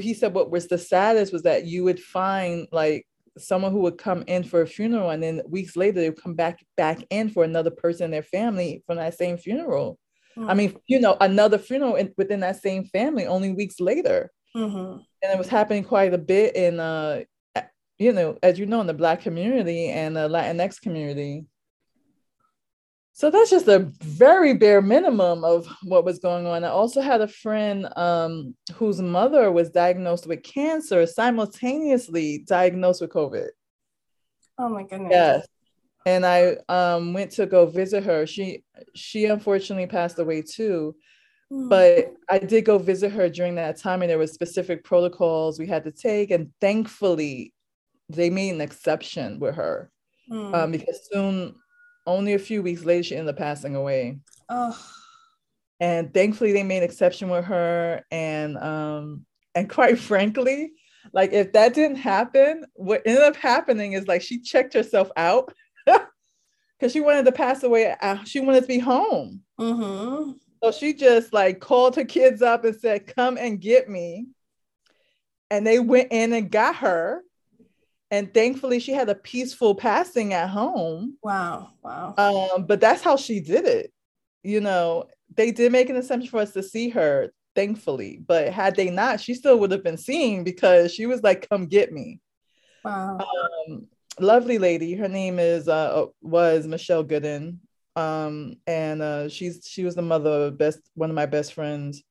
he 0.00 0.14
said 0.14 0.34
what 0.34 0.50
was 0.50 0.66
the 0.66 0.78
saddest 0.78 1.32
was 1.32 1.42
that 1.42 1.64
you 1.64 1.84
would 1.84 2.00
find 2.00 2.66
like 2.72 3.06
someone 3.38 3.72
who 3.72 3.80
would 3.80 3.98
come 3.98 4.24
in 4.26 4.42
for 4.42 4.62
a 4.62 4.66
funeral 4.66 5.10
and 5.10 5.22
then 5.22 5.42
weeks 5.48 5.76
later 5.76 6.00
they 6.00 6.10
would 6.10 6.22
come 6.22 6.34
back 6.34 6.64
back 6.76 6.98
in 7.10 7.28
for 7.28 7.44
another 7.44 7.70
person 7.70 8.06
in 8.06 8.10
their 8.10 8.22
family 8.22 8.82
from 8.86 8.96
that 8.96 9.16
same 9.16 9.36
funeral. 9.36 9.98
Mm-hmm. 10.36 10.50
I 10.50 10.54
mean, 10.54 10.76
you 10.86 11.00
know, 11.00 11.16
another 11.20 11.58
funeral 11.58 11.96
in, 11.96 12.12
within 12.16 12.40
that 12.40 12.60
same 12.60 12.84
family 12.84 13.26
only 13.26 13.52
weeks 13.52 13.80
later. 13.80 14.30
Mm-hmm. 14.54 14.98
And 15.22 15.32
it 15.32 15.38
was 15.38 15.48
happening 15.48 15.84
quite 15.84 16.14
a 16.14 16.18
bit 16.18 16.56
in, 16.56 16.80
uh, 16.80 17.22
you 17.98 18.12
know, 18.12 18.38
as 18.42 18.58
you 18.58 18.66
know, 18.66 18.80
in 18.80 18.86
the 18.86 18.94
Black 18.94 19.22
community 19.22 19.88
and 19.88 20.16
the 20.16 20.28
Latinx 20.28 20.80
community. 20.80 21.46
So 23.16 23.30
that's 23.30 23.48
just 23.48 23.66
a 23.66 23.78
very 24.02 24.52
bare 24.52 24.82
minimum 24.82 25.42
of 25.42 25.66
what 25.84 26.04
was 26.04 26.18
going 26.18 26.46
on. 26.46 26.64
I 26.64 26.68
also 26.68 27.00
had 27.00 27.22
a 27.22 27.26
friend 27.26 27.88
um, 27.96 28.54
whose 28.74 29.00
mother 29.00 29.50
was 29.50 29.70
diagnosed 29.70 30.26
with 30.26 30.42
cancer, 30.42 31.06
simultaneously 31.06 32.44
diagnosed 32.46 33.00
with 33.00 33.08
COVID. 33.08 33.48
Oh 34.58 34.68
my 34.68 34.82
goodness. 34.82 35.08
Yes. 35.10 35.46
And 36.04 36.26
I 36.26 36.58
um, 36.68 37.14
went 37.14 37.30
to 37.32 37.46
go 37.46 37.64
visit 37.64 38.04
her. 38.04 38.26
She 38.26 38.62
she 38.94 39.24
unfortunately 39.24 39.86
passed 39.86 40.18
away 40.18 40.42
too. 40.42 40.94
Mm. 41.50 41.70
But 41.70 42.12
I 42.28 42.38
did 42.38 42.66
go 42.66 42.76
visit 42.76 43.12
her 43.12 43.30
during 43.30 43.54
that 43.54 43.78
time, 43.78 44.02
and 44.02 44.10
there 44.10 44.18
were 44.18 44.26
specific 44.26 44.84
protocols 44.84 45.58
we 45.58 45.66
had 45.66 45.84
to 45.84 45.90
take. 45.90 46.30
And 46.32 46.52
thankfully, 46.60 47.54
they 48.10 48.28
made 48.28 48.50
an 48.50 48.60
exception 48.60 49.40
with 49.40 49.54
her 49.54 49.90
mm. 50.30 50.54
um, 50.54 50.70
because 50.70 51.08
soon 51.10 51.54
only 52.06 52.34
a 52.34 52.38
few 52.38 52.62
weeks 52.62 52.84
later, 52.84 53.02
she 53.02 53.16
ended 53.16 53.34
up 53.34 53.38
passing 53.38 53.74
away. 53.74 54.18
Oh. 54.48 54.78
And 55.80 56.12
thankfully, 56.14 56.52
they 56.52 56.62
made 56.62 56.78
an 56.78 56.84
exception 56.84 57.28
with 57.28 57.44
her. 57.46 58.02
And 58.10 58.56
um, 58.58 59.26
and 59.54 59.68
quite 59.68 59.98
frankly, 60.10 60.72
like 61.12 61.32
if 61.32 61.52
that 61.52 61.74
didn't 61.74 61.96
happen, 61.96 62.64
what 62.74 63.02
ended 63.04 63.22
up 63.22 63.36
happening 63.36 63.92
is 63.92 64.06
like 64.06 64.22
she 64.22 64.40
checked 64.40 64.74
herself 64.74 65.10
out 65.16 65.52
because 65.86 66.92
she 66.92 67.00
wanted 67.00 67.24
to 67.26 67.32
pass 67.32 67.62
away. 67.62 67.94
Uh, 68.00 68.22
she 68.24 68.40
wanted 68.40 68.62
to 68.62 68.66
be 68.66 68.78
home. 68.78 69.42
Mm-hmm. 69.58 70.32
So 70.62 70.72
she 70.72 70.94
just 70.94 71.32
like 71.32 71.60
called 71.60 71.96
her 71.96 72.04
kids 72.04 72.42
up 72.42 72.64
and 72.64 72.74
said, 72.76 73.06
"Come 73.06 73.36
and 73.36 73.60
get 73.60 73.88
me." 73.88 74.26
And 75.50 75.66
they 75.66 75.78
went 75.78 76.08
in 76.10 76.32
and 76.32 76.50
got 76.50 76.76
her 76.76 77.22
and 78.10 78.32
thankfully 78.32 78.78
she 78.78 78.92
had 78.92 79.08
a 79.08 79.14
peaceful 79.14 79.74
passing 79.74 80.32
at 80.32 80.48
home. 80.48 81.16
Wow 81.22 81.70
wow. 81.82 82.14
Um 82.16 82.66
but 82.66 82.80
that's 82.80 83.02
how 83.02 83.16
she 83.16 83.40
did 83.40 83.64
it. 83.66 83.92
You 84.42 84.60
know 84.60 85.06
they 85.34 85.50
did 85.50 85.72
make 85.72 85.90
an 85.90 85.96
assumption 85.96 86.30
for 86.30 86.38
us 86.40 86.52
to 86.52 86.62
see 86.62 86.88
her 86.90 87.32
thankfully. 87.54 88.20
But 88.24 88.52
had 88.52 88.76
they 88.76 88.90
not 88.90 89.20
she 89.20 89.34
still 89.34 89.58
would 89.58 89.72
have 89.72 89.82
been 89.84 89.98
seen 89.98 90.44
because 90.44 90.92
she 90.92 91.06
was 91.06 91.22
like 91.22 91.48
come 91.48 91.66
get 91.66 91.92
me. 91.92 92.20
Wow. 92.84 93.18
Um, 93.18 93.88
lovely 94.20 94.58
lady. 94.58 94.94
Her 94.94 95.08
name 95.08 95.38
is 95.38 95.68
uh, 95.68 96.04
uh 96.04 96.06
was 96.22 96.66
michelle 96.66 97.04
gooden. 97.04 97.58
Um 97.96 98.56
and 98.66 99.02
uh 99.02 99.28
she's 99.28 99.66
she 99.68 99.84
was 99.84 99.94
the 99.94 100.02
mother 100.02 100.46
of 100.46 100.58
best 100.58 100.80
one 100.94 101.10
of 101.10 101.16
my 101.16 101.26
best 101.26 101.54
friends. 101.54 102.04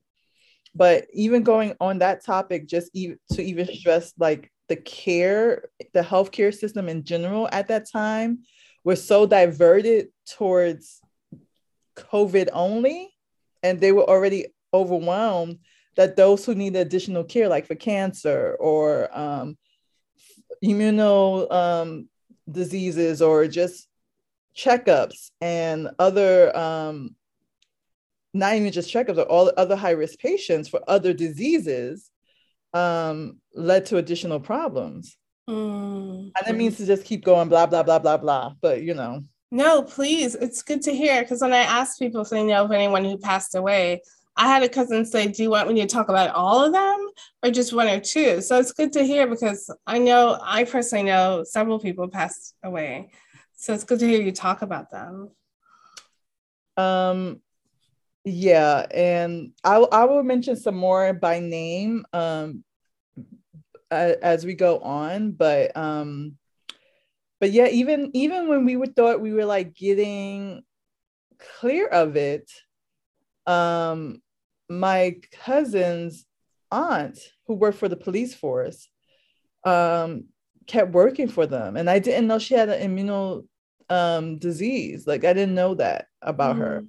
But 0.78 1.06
even 1.14 1.44
going 1.44 1.74
on 1.80 2.00
that 2.00 2.26
topic 2.26 2.68
just 2.68 2.90
even 2.94 3.18
to 3.32 3.42
even 3.42 3.74
stress 3.74 4.12
like 4.20 4.52
the 4.68 4.76
care, 4.76 5.70
the 5.94 6.02
healthcare 6.02 6.54
system 6.54 6.90
in 6.90 7.04
general 7.04 7.48
at 7.52 7.68
that 7.68 7.90
time 7.92 8.40
was 8.84 9.06
so 9.06 9.26
diverted 9.26 10.10
towards 10.30 11.02
COVID 11.96 12.50
only, 12.54 13.14
and 13.64 13.80
they 13.80 13.92
were 13.92 14.08
already 14.08 14.48
overwhelmed 14.74 15.60
that 15.96 16.16
those 16.16 16.46
who 16.46 16.56
need 16.56 16.76
additional 16.76 17.24
care, 17.24 17.48
like 17.48 17.66
for 17.66 17.76
cancer 17.76 18.56
or 18.60 19.10
um, 19.18 19.58
immuno 20.64 21.52
um, 21.52 22.10
diseases 22.50 23.22
or 23.22 23.48
just 23.48 23.88
checkups 24.56 25.32
and 25.42 25.90
other, 26.00 26.56
um, 26.56 27.16
not 28.34 28.56
even 28.56 28.72
just 28.72 28.94
checkups, 28.94 29.18
or 29.18 29.24
all 29.24 29.52
other 29.58 29.76
high 29.76 29.92
risk 29.92 30.20
patients 30.20 30.68
for 30.68 30.82
other 30.88 31.14
diseases, 31.14 32.12
um, 32.76 33.40
led 33.54 33.86
to 33.88 33.98
additional 33.98 34.40
problems. 34.40 35.18
Mm. 35.50 36.32
I 36.36 36.44
didn't 36.44 36.58
mean 36.58 36.74
to 36.74 36.86
just 36.86 37.06
keep 37.06 37.24
going, 37.24 37.50
blah, 37.50 37.66
blah, 37.66 37.84
blah, 37.84 38.00
blah, 38.00 38.18
blah. 38.18 38.54
But, 38.62 38.84
you 38.84 38.94
know. 38.94 39.24
No, 39.52 39.84
please. 39.84 40.36
It's 40.36 40.62
good 40.62 40.82
to 40.84 40.94
hear. 40.94 41.22
Because 41.22 41.42
when 41.42 41.54
I 41.54 41.60
asked 41.60 42.00
people 42.00 42.22
if 42.22 42.30
they 42.30 42.44
know 42.44 42.66
of 42.66 42.72
anyone 42.72 43.06
who 43.06 43.18
passed 43.18 43.56
away, 43.56 44.02
I 44.36 44.48
had 44.48 44.64
a 44.64 44.70
cousin 44.70 45.06
say, 45.06 45.28
Do 45.28 45.44
you 45.44 45.50
want 45.50 45.72
me 45.72 45.80
to 45.82 45.88
talk 45.88 46.10
about 46.10 46.36
all 46.36 46.66
of 46.66 46.74
them 46.74 47.08
or 47.42 47.52
just 47.52 47.72
one 47.72 47.88
or 47.88 48.02
two? 48.02 48.42
So 48.42 48.60
it's 48.60 48.74
good 48.74 48.92
to 48.94 49.04
hear 49.04 49.28
because 49.28 49.74
I 49.88 49.98
know, 49.98 50.38
I 50.44 50.66
personally 50.66 51.06
know 51.06 51.44
several 51.46 51.80
people 51.80 52.10
passed 52.10 52.56
away. 52.62 53.12
So 53.56 53.74
it's 53.74 53.86
good 53.86 54.00
to 54.00 54.08
hear 54.08 54.22
you 54.22 54.34
talk 54.34 54.62
about 54.62 54.92
them. 54.92 55.32
Um, 56.76 57.42
yeah, 58.26 58.88
and 58.90 59.52
I, 59.64 59.76
I 59.76 60.06
will 60.06 60.24
mention 60.24 60.56
some 60.56 60.76
more 60.76 61.14
by 61.14 61.40
name 61.40 62.06
um, 62.12 62.64
as 63.92 64.44
we 64.44 64.56
go 64.56 64.80
on, 64.80 65.32
but 65.32 65.78
um, 65.78 66.36
but 67.40 67.52
yeah, 67.52 67.68
even 67.68 68.10
even 68.16 68.48
when 68.48 68.66
we 68.66 68.76
would 68.76 68.96
thought 68.96 69.22
we 69.22 69.32
were 69.32 69.46
like 69.46 69.76
getting 69.76 70.64
clear 71.60 71.86
of 71.86 72.16
it, 72.16 72.50
um, 73.46 74.24
my 74.68 75.18
cousin's 75.32 76.26
aunt 76.72 77.20
who 77.46 77.54
worked 77.54 77.78
for 77.78 77.88
the 77.88 77.96
police 77.96 78.34
force 78.34 78.90
um, 79.66 80.26
kept 80.66 80.94
working 80.94 81.28
for 81.28 81.46
them, 81.46 81.78
and 81.78 81.92
I 81.92 82.00
didn't 82.00 82.26
know 82.26 82.40
she 82.40 82.56
had 82.56 82.70
an 82.70 82.90
immuno 82.90 83.46
um, 83.88 84.40
disease. 84.40 85.06
Like 85.06 85.26
I 85.26 85.34
didn't 85.34 85.54
know 85.54 85.76
that 85.76 86.08
about 86.24 86.56
mm. 86.56 86.60
her 86.60 86.86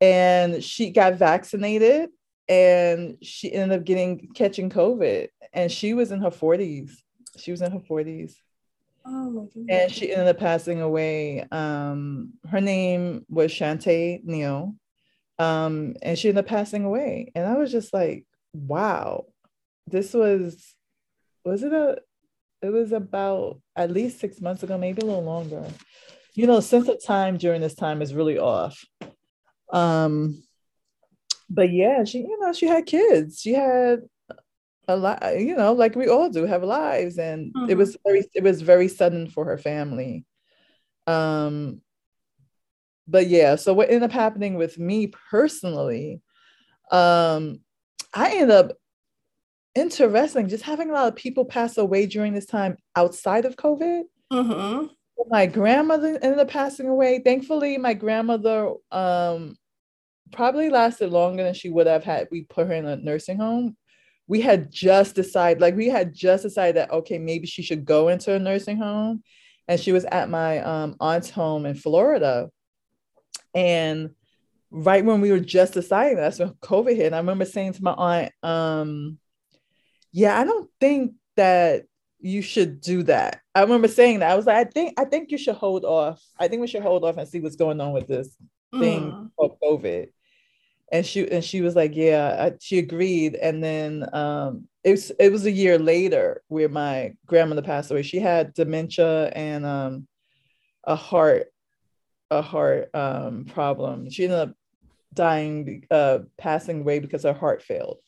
and 0.00 0.62
she 0.62 0.90
got 0.90 1.14
vaccinated 1.14 2.10
and 2.48 3.16
she 3.22 3.52
ended 3.52 3.78
up 3.78 3.84
getting 3.84 4.28
catching 4.34 4.70
COVID 4.70 5.28
and 5.52 5.70
she 5.70 5.94
was 5.94 6.12
in 6.12 6.20
her 6.20 6.30
40s. 6.30 6.92
She 7.36 7.50
was 7.50 7.62
in 7.62 7.72
her 7.72 7.80
40s. 7.80 8.34
Oh 9.06 9.30
my 9.30 9.42
goodness. 9.44 9.66
And 9.68 9.92
she 9.92 10.12
ended 10.12 10.28
up 10.28 10.38
passing 10.38 10.80
away. 10.80 11.46
Um, 11.50 12.34
her 12.50 12.60
name 12.60 13.24
was 13.28 13.52
Shantae 13.52 14.24
Neal. 14.24 14.74
Um, 15.38 15.94
and 16.02 16.18
she 16.18 16.28
ended 16.28 16.44
up 16.44 16.48
passing 16.48 16.84
away. 16.84 17.30
And 17.34 17.46
I 17.46 17.56
was 17.56 17.70
just 17.70 17.92
like, 17.92 18.24
wow, 18.52 19.26
this 19.86 20.12
was, 20.12 20.74
was 21.44 21.62
it 21.62 21.72
a, 21.72 21.98
it 22.60 22.70
was 22.70 22.92
about 22.92 23.60
at 23.76 23.90
least 23.90 24.18
six 24.18 24.40
months 24.40 24.62
ago, 24.62 24.76
maybe 24.76 25.00
a 25.00 25.04
little 25.04 25.22
longer. 25.22 25.64
You 26.34 26.46
know, 26.46 26.60
sense 26.60 26.88
of 26.88 27.02
time 27.04 27.36
during 27.36 27.60
this 27.60 27.74
time 27.74 28.02
is 28.02 28.14
really 28.14 28.38
off. 28.38 28.84
Um, 29.70 30.42
but 31.50 31.70
yeah, 31.70 32.04
she, 32.04 32.18
you 32.18 32.38
know, 32.40 32.52
she 32.52 32.66
had 32.66 32.86
kids. 32.86 33.40
She 33.40 33.52
had 33.54 34.02
a 34.86 34.96
lot, 34.96 35.22
you 35.38 35.56
know, 35.56 35.72
like 35.72 35.94
we 35.94 36.08
all 36.08 36.30
do 36.30 36.44
have 36.44 36.62
lives. 36.62 37.18
And 37.18 37.52
mm-hmm. 37.54 37.70
it 37.70 37.76
was 37.76 37.96
very, 38.06 38.24
it 38.34 38.42
was 38.42 38.62
very 38.62 38.88
sudden 38.88 39.28
for 39.28 39.44
her 39.46 39.58
family. 39.58 40.24
Um, 41.06 41.80
but 43.06 43.28
yeah, 43.28 43.56
so 43.56 43.72
what 43.72 43.88
ended 43.88 44.04
up 44.04 44.12
happening 44.12 44.56
with 44.56 44.78
me 44.78 45.06
personally, 45.30 46.20
um, 46.90 47.60
I 48.12 48.32
ended 48.32 48.50
up 48.50 48.72
interesting 49.74 50.48
just 50.48 50.64
having 50.64 50.90
a 50.90 50.92
lot 50.92 51.08
of 51.08 51.16
people 51.16 51.44
pass 51.44 51.78
away 51.78 52.06
during 52.06 52.34
this 52.34 52.46
time 52.46 52.76
outside 52.96 53.44
of 53.46 53.56
COVID. 53.56 54.02
Mm-hmm 54.32 54.86
my 55.28 55.46
grandmother 55.46 56.18
ended 56.22 56.38
up 56.38 56.48
passing 56.48 56.88
away. 56.88 57.20
Thankfully, 57.24 57.76
my 57.78 57.94
grandmother 57.94 58.72
um, 58.90 59.56
probably 60.32 60.70
lasted 60.70 61.10
longer 61.10 61.42
than 61.42 61.54
she 61.54 61.70
would 61.70 61.86
have 61.86 62.04
had 62.04 62.28
we 62.30 62.42
put 62.42 62.66
her 62.66 62.72
in 62.72 62.86
a 62.86 62.96
nursing 62.96 63.38
home. 63.38 63.76
We 64.26 64.40
had 64.40 64.70
just 64.70 65.14
decided, 65.14 65.60
like 65.60 65.74
we 65.74 65.88
had 65.88 66.14
just 66.14 66.42
decided 66.42 66.76
that 66.76 66.90
okay, 66.90 67.18
maybe 67.18 67.46
she 67.46 67.62
should 67.62 67.84
go 67.84 68.08
into 68.08 68.34
a 68.34 68.38
nursing 68.38 68.76
home. 68.76 69.22
And 69.66 69.78
she 69.78 69.92
was 69.92 70.06
at 70.06 70.30
my 70.30 70.60
um, 70.60 70.96
aunt's 70.98 71.28
home 71.28 71.66
in 71.66 71.74
Florida. 71.74 72.48
And 73.54 74.10
right 74.70 75.04
when 75.04 75.20
we 75.20 75.30
were 75.30 75.40
just 75.40 75.74
deciding, 75.74 76.16
that's 76.16 76.38
when 76.38 76.54
COVID 76.62 76.96
hit. 76.96 77.06
And 77.06 77.14
I 77.14 77.18
remember 77.18 77.44
saying 77.44 77.74
to 77.74 77.82
my 77.82 77.92
aunt, 77.92 78.32
um, 78.42 79.18
yeah, 80.12 80.38
I 80.38 80.44
don't 80.44 80.70
think 80.80 81.14
that 81.36 81.84
you 82.20 82.42
should 82.42 82.80
do 82.80 83.02
that. 83.04 83.40
I 83.54 83.62
remember 83.62 83.88
saying 83.88 84.20
that. 84.20 84.30
I 84.30 84.36
was 84.36 84.46
like, 84.46 84.66
I 84.66 84.70
think 84.70 84.94
I 84.98 85.04
think 85.04 85.30
you 85.30 85.38
should 85.38 85.54
hold 85.56 85.84
off. 85.84 86.22
I 86.38 86.48
think 86.48 86.60
we 86.60 86.66
should 86.66 86.82
hold 86.82 87.04
off 87.04 87.16
and 87.16 87.28
see 87.28 87.40
what's 87.40 87.56
going 87.56 87.80
on 87.80 87.92
with 87.92 88.06
this 88.06 88.36
thing 88.78 89.12
mm. 89.12 89.30
called 89.36 89.56
COVID. 89.62 90.08
and 90.90 91.04
she 91.04 91.30
and 91.30 91.44
she 91.44 91.60
was 91.60 91.76
like 91.76 91.94
yeah 91.94 92.36
I, 92.38 92.52
she 92.60 92.78
agreed 92.78 93.34
and 93.34 93.62
then 93.62 94.08
um 94.12 94.68
it 94.84 94.92
was 94.92 95.10
it 95.18 95.30
was 95.30 95.46
a 95.46 95.50
year 95.50 95.78
later 95.78 96.42
where 96.48 96.68
my 96.68 97.14
grandmother 97.26 97.62
passed 97.62 97.90
away 97.90 98.02
she 98.02 98.18
had 98.18 98.54
dementia 98.54 99.28
and 99.28 99.66
um 99.66 100.06
a 100.84 100.96
heart 100.96 101.46
a 102.30 102.42
heart 102.42 102.94
um 102.94 103.46
problem 103.46 104.10
she 104.10 104.24
ended 104.24 104.38
up 104.38 104.54
dying 105.14 105.86
uh 105.90 106.20
passing 106.36 106.80
away 106.80 106.98
because 106.98 107.22
her 107.22 107.32
heart 107.32 107.62
failed 107.62 107.98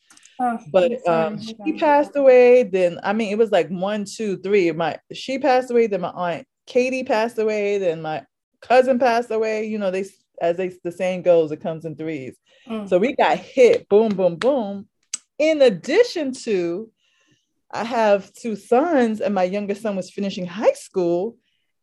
oh, 0.41 0.59
but 0.71 0.91
um 1.07 1.39
she 1.41 1.73
passed 1.73 2.15
away 2.15 2.63
then 2.63 2.99
i 3.03 3.13
mean 3.13 3.31
it 3.31 3.37
was 3.37 3.51
like 3.51 3.69
one 3.69 4.05
two 4.05 4.37
three 4.37 4.71
my 4.71 4.97
she 5.13 5.39
passed 5.39 5.71
away 5.71 5.87
then 5.87 6.01
my 6.01 6.09
aunt 6.09 6.47
katie 6.65 7.03
passed 7.03 7.37
away 7.37 7.77
then 7.77 8.01
my 8.01 8.23
cousin 8.61 8.99
passed 8.99 9.31
away 9.31 9.65
you 9.65 9.77
know 9.77 9.91
they 9.91 10.05
as 10.41 10.57
they, 10.57 10.69
the 10.83 10.91
saying 10.91 11.21
goes 11.21 11.51
it 11.51 11.61
comes 11.61 11.85
in 11.85 11.95
threes 11.95 12.35
Mm. 12.67 12.87
So 12.87 12.97
we 12.97 13.15
got 13.15 13.37
hit, 13.37 13.87
boom, 13.89 14.15
boom, 14.15 14.35
boom. 14.35 14.87
In 15.39 15.61
addition 15.61 16.33
to, 16.43 16.91
I 17.71 17.83
have 17.83 18.31
two 18.33 18.55
sons, 18.55 19.21
and 19.21 19.33
my 19.33 19.43
youngest 19.43 19.81
son 19.81 19.95
was 19.95 20.11
finishing 20.11 20.45
high 20.45 20.73
school, 20.73 21.37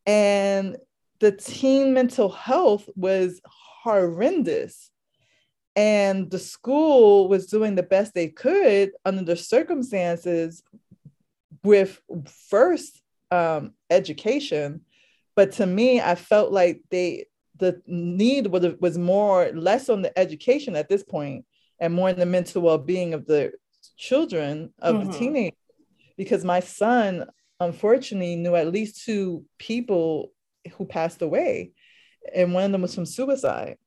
and 0.05 0.77
the 1.19 1.31
teen 1.31 1.93
mental 1.93 2.29
health 2.29 2.87
was 2.95 3.41
horrendous. 3.83 4.91
And 5.79 6.29
the 6.29 6.39
school 6.39 7.29
was 7.29 7.45
doing 7.45 7.75
the 7.75 7.83
best 7.83 8.13
they 8.13 8.27
could 8.27 8.91
under 9.05 9.23
the 9.23 9.37
circumstances 9.37 10.61
with 11.63 12.01
first 12.49 13.01
um, 13.31 13.71
education. 13.89 14.81
But 15.37 15.53
to 15.53 15.65
me, 15.65 16.01
I 16.01 16.15
felt 16.15 16.51
like 16.51 16.81
they 16.89 17.27
the 17.55 17.81
need 17.87 18.47
was, 18.47 18.65
was 18.81 18.97
more 18.97 19.51
less 19.53 19.87
on 19.87 20.01
the 20.01 20.19
education 20.19 20.75
at 20.75 20.89
this 20.89 21.01
point 21.01 21.45
and 21.79 21.93
more 21.93 22.09
in 22.09 22.19
the 22.19 22.25
mental 22.25 22.61
well-being 22.61 23.13
of 23.13 23.25
the 23.25 23.53
children 23.95 24.73
of 24.79 24.95
mm-hmm. 24.95 25.11
the 25.11 25.17
teenagers 25.17 25.59
because 26.17 26.43
my 26.43 26.59
son 26.59 27.25
unfortunately 27.61 28.35
knew 28.35 28.55
at 28.55 28.71
least 28.71 29.05
two 29.05 29.45
people 29.57 30.33
who 30.73 30.85
passed 30.85 31.21
away 31.21 31.71
and 32.33 32.53
one 32.53 32.63
of 32.65 32.71
them 32.71 32.81
was 32.81 32.95
from 32.95 33.05
suicide 33.05 33.77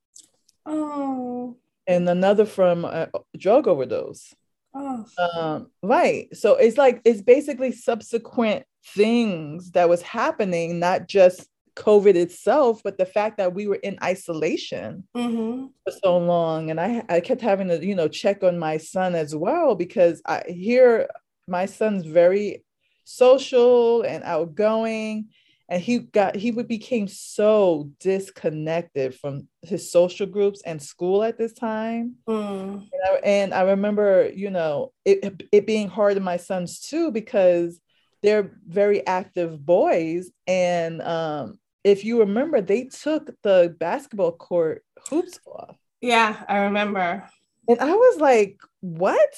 oh 0.67 1.57
and 1.87 2.09
another 2.09 2.45
from 2.45 2.85
a 2.85 3.09
drug 3.37 3.67
overdose 3.69 4.35
oh 4.75 5.05
um, 5.19 5.71
right 5.83 6.35
so 6.35 6.55
it's 6.57 6.79
like 6.79 7.01
it's 7.05 7.23
basically 7.23 7.73
subsequent 7.73 8.65
things 8.95 9.73
that 9.73 9.89
was 9.89 10.03
happening 10.03 10.79
not 10.79 11.09
just 11.09 11.47
COVID 11.75 12.17
itself, 12.17 12.83
but 12.85 12.99
the 12.99 13.07
fact 13.07 13.39
that 13.39 13.55
we 13.55 13.67
were 13.67 13.77
in 13.77 13.99
isolation 14.03 15.05
mm-hmm. 15.17 15.67
for 15.85 15.99
so 16.03 16.19
long. 16.19 16.71
And 16.71 16.81
I, 16.81 17.03
I 17.09 17.21
kept 17.21 17.41
having 17.41 17.69
to, 17.69 17.85
you 17.85 17.95
know, 17.95 18.09
check 18.09 18.43
on 18.43 18.59
my 18.59 18.77
son 18.77 19.15
as 19.15 19.35
well, 19.35 19.75
because 19.75 20.21
I 20.27 20.43
hear 20.49 21.09
my 21.49 21.67
son's 21.67 22.05
very 22.05 22.65
social 23.05 24.03
and 24.03 24.23
outgoing. 24.25 25.29
And 25.73 25.83
he 25.83 26.01
got, 26.01 26.37
he 26.37 26.51
would 26.51 26.69
became 26.69 27.09
so 27.09 27.91
disconnected 27.99 29.15
from 29.15 29.49
his 29.63 29.91
social 29.91 30.27
groups 30.27 30.61
and 30.67 30.83
school 30.83 31.23
at 31.23 31.39
this 31.39 31.55
time. 31.55 32.17
Mm. 32.29 32.75
And, 32.75 33.03
I, 33.03 33.21
and 33.25 33.55
I 33.55 33.63
remember, 33.63 34.31
you 34.35 34.51
know, 34.51 34.93
it, 35.07 35.43
it 35.51 35.67
being 35.67 35.89
hard 35.89 36.19
on 36.19 36.25
my 36.25 36.37
sons 36.37 36.79
too, 36.79 37.11
because 37.11 37.81
they're 38.23 38.51
very 38.69 39.07
active 39.07 39.65
boys 39.65 40.31
and 40.47 41.01
um, 41.01 41.59
if 41.85 42.05
you 42.05 42.21
remember, 42.21 42.61
they 42.61 42.85
took 42.85 43.31
the 43.43 43.75
basketball 43.81 44.33
court 44.33 44.85
hoops 45.09 45.41
off. 45.47 45.77
Yeah, 46.03 46.45
I 46.49 46.59
remember. 46.59 47.27
And 47.67 47.81
I 47.81 47.93
was 47.93 48.21
like, 48.21 48.61
what 48.81 49.35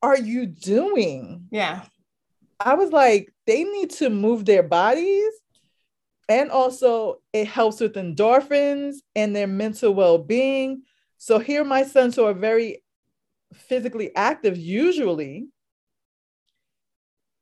are 0.00 0.16
you 0.16 0.46
doing? 0.46 1.48
Yeah. 1.50 1.84
I 2.58 2.74
was 2.74 2.90
like, 2.90 3.32
they 3.46 3.64
need 3.64 3.90
to 3.90 4.08
move 4.08 4.44
their 4.44 4.62
bodies. 4.62 5.32
And 6.28 6.50
also, 6.50 7.20
it 7.32 7.48
helps 7.48 7.80
with 7.80 7.94
endorphins 7.94 8.96
and 9.14 9.34
their 9.34 9.46
mental 9.46 9.92
well 9.92 10.18
being. 10.18 10.82
So, 11.18 11.38
here, 11.38 11.64
my 11.64 11.82
sons 11.82 12.16
who 12.16 12.24
are 12.24 12.34
very 12.34 12.82
physically 13.54 14.14
active, 14.14 14.56
usually, 14.56 15.48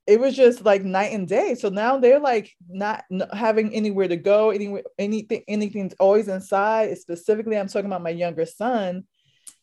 it 0.06 0.18
was 0.18 0.34
just 0.34 0.64
like 0.64 0.82
night 0.82 1.12
and 1.12 1.28
day. 1.28 1.54
So 1.54 1.68
now 1.68 1.98
they're 1.98 2.18
like 2.18 2.56
not, 2.68 3.04
having 3.32 3.72
anywhere 3.72 4.08
to 4.08 4.16
go, 4.16 4.50
anywhere, 4.50 4.82
anything, 4.98 5.44
anything's 5.46 5.94
always 6.00 6.26
inside. 6.26 6.98
Specifically, 6.98 7.56
I'm 7.56 7.68
talking 7.68 7.86
about 7.86 8.02
my 8.02 8.10
younger 8.10 8.44
son. 8.44 9.04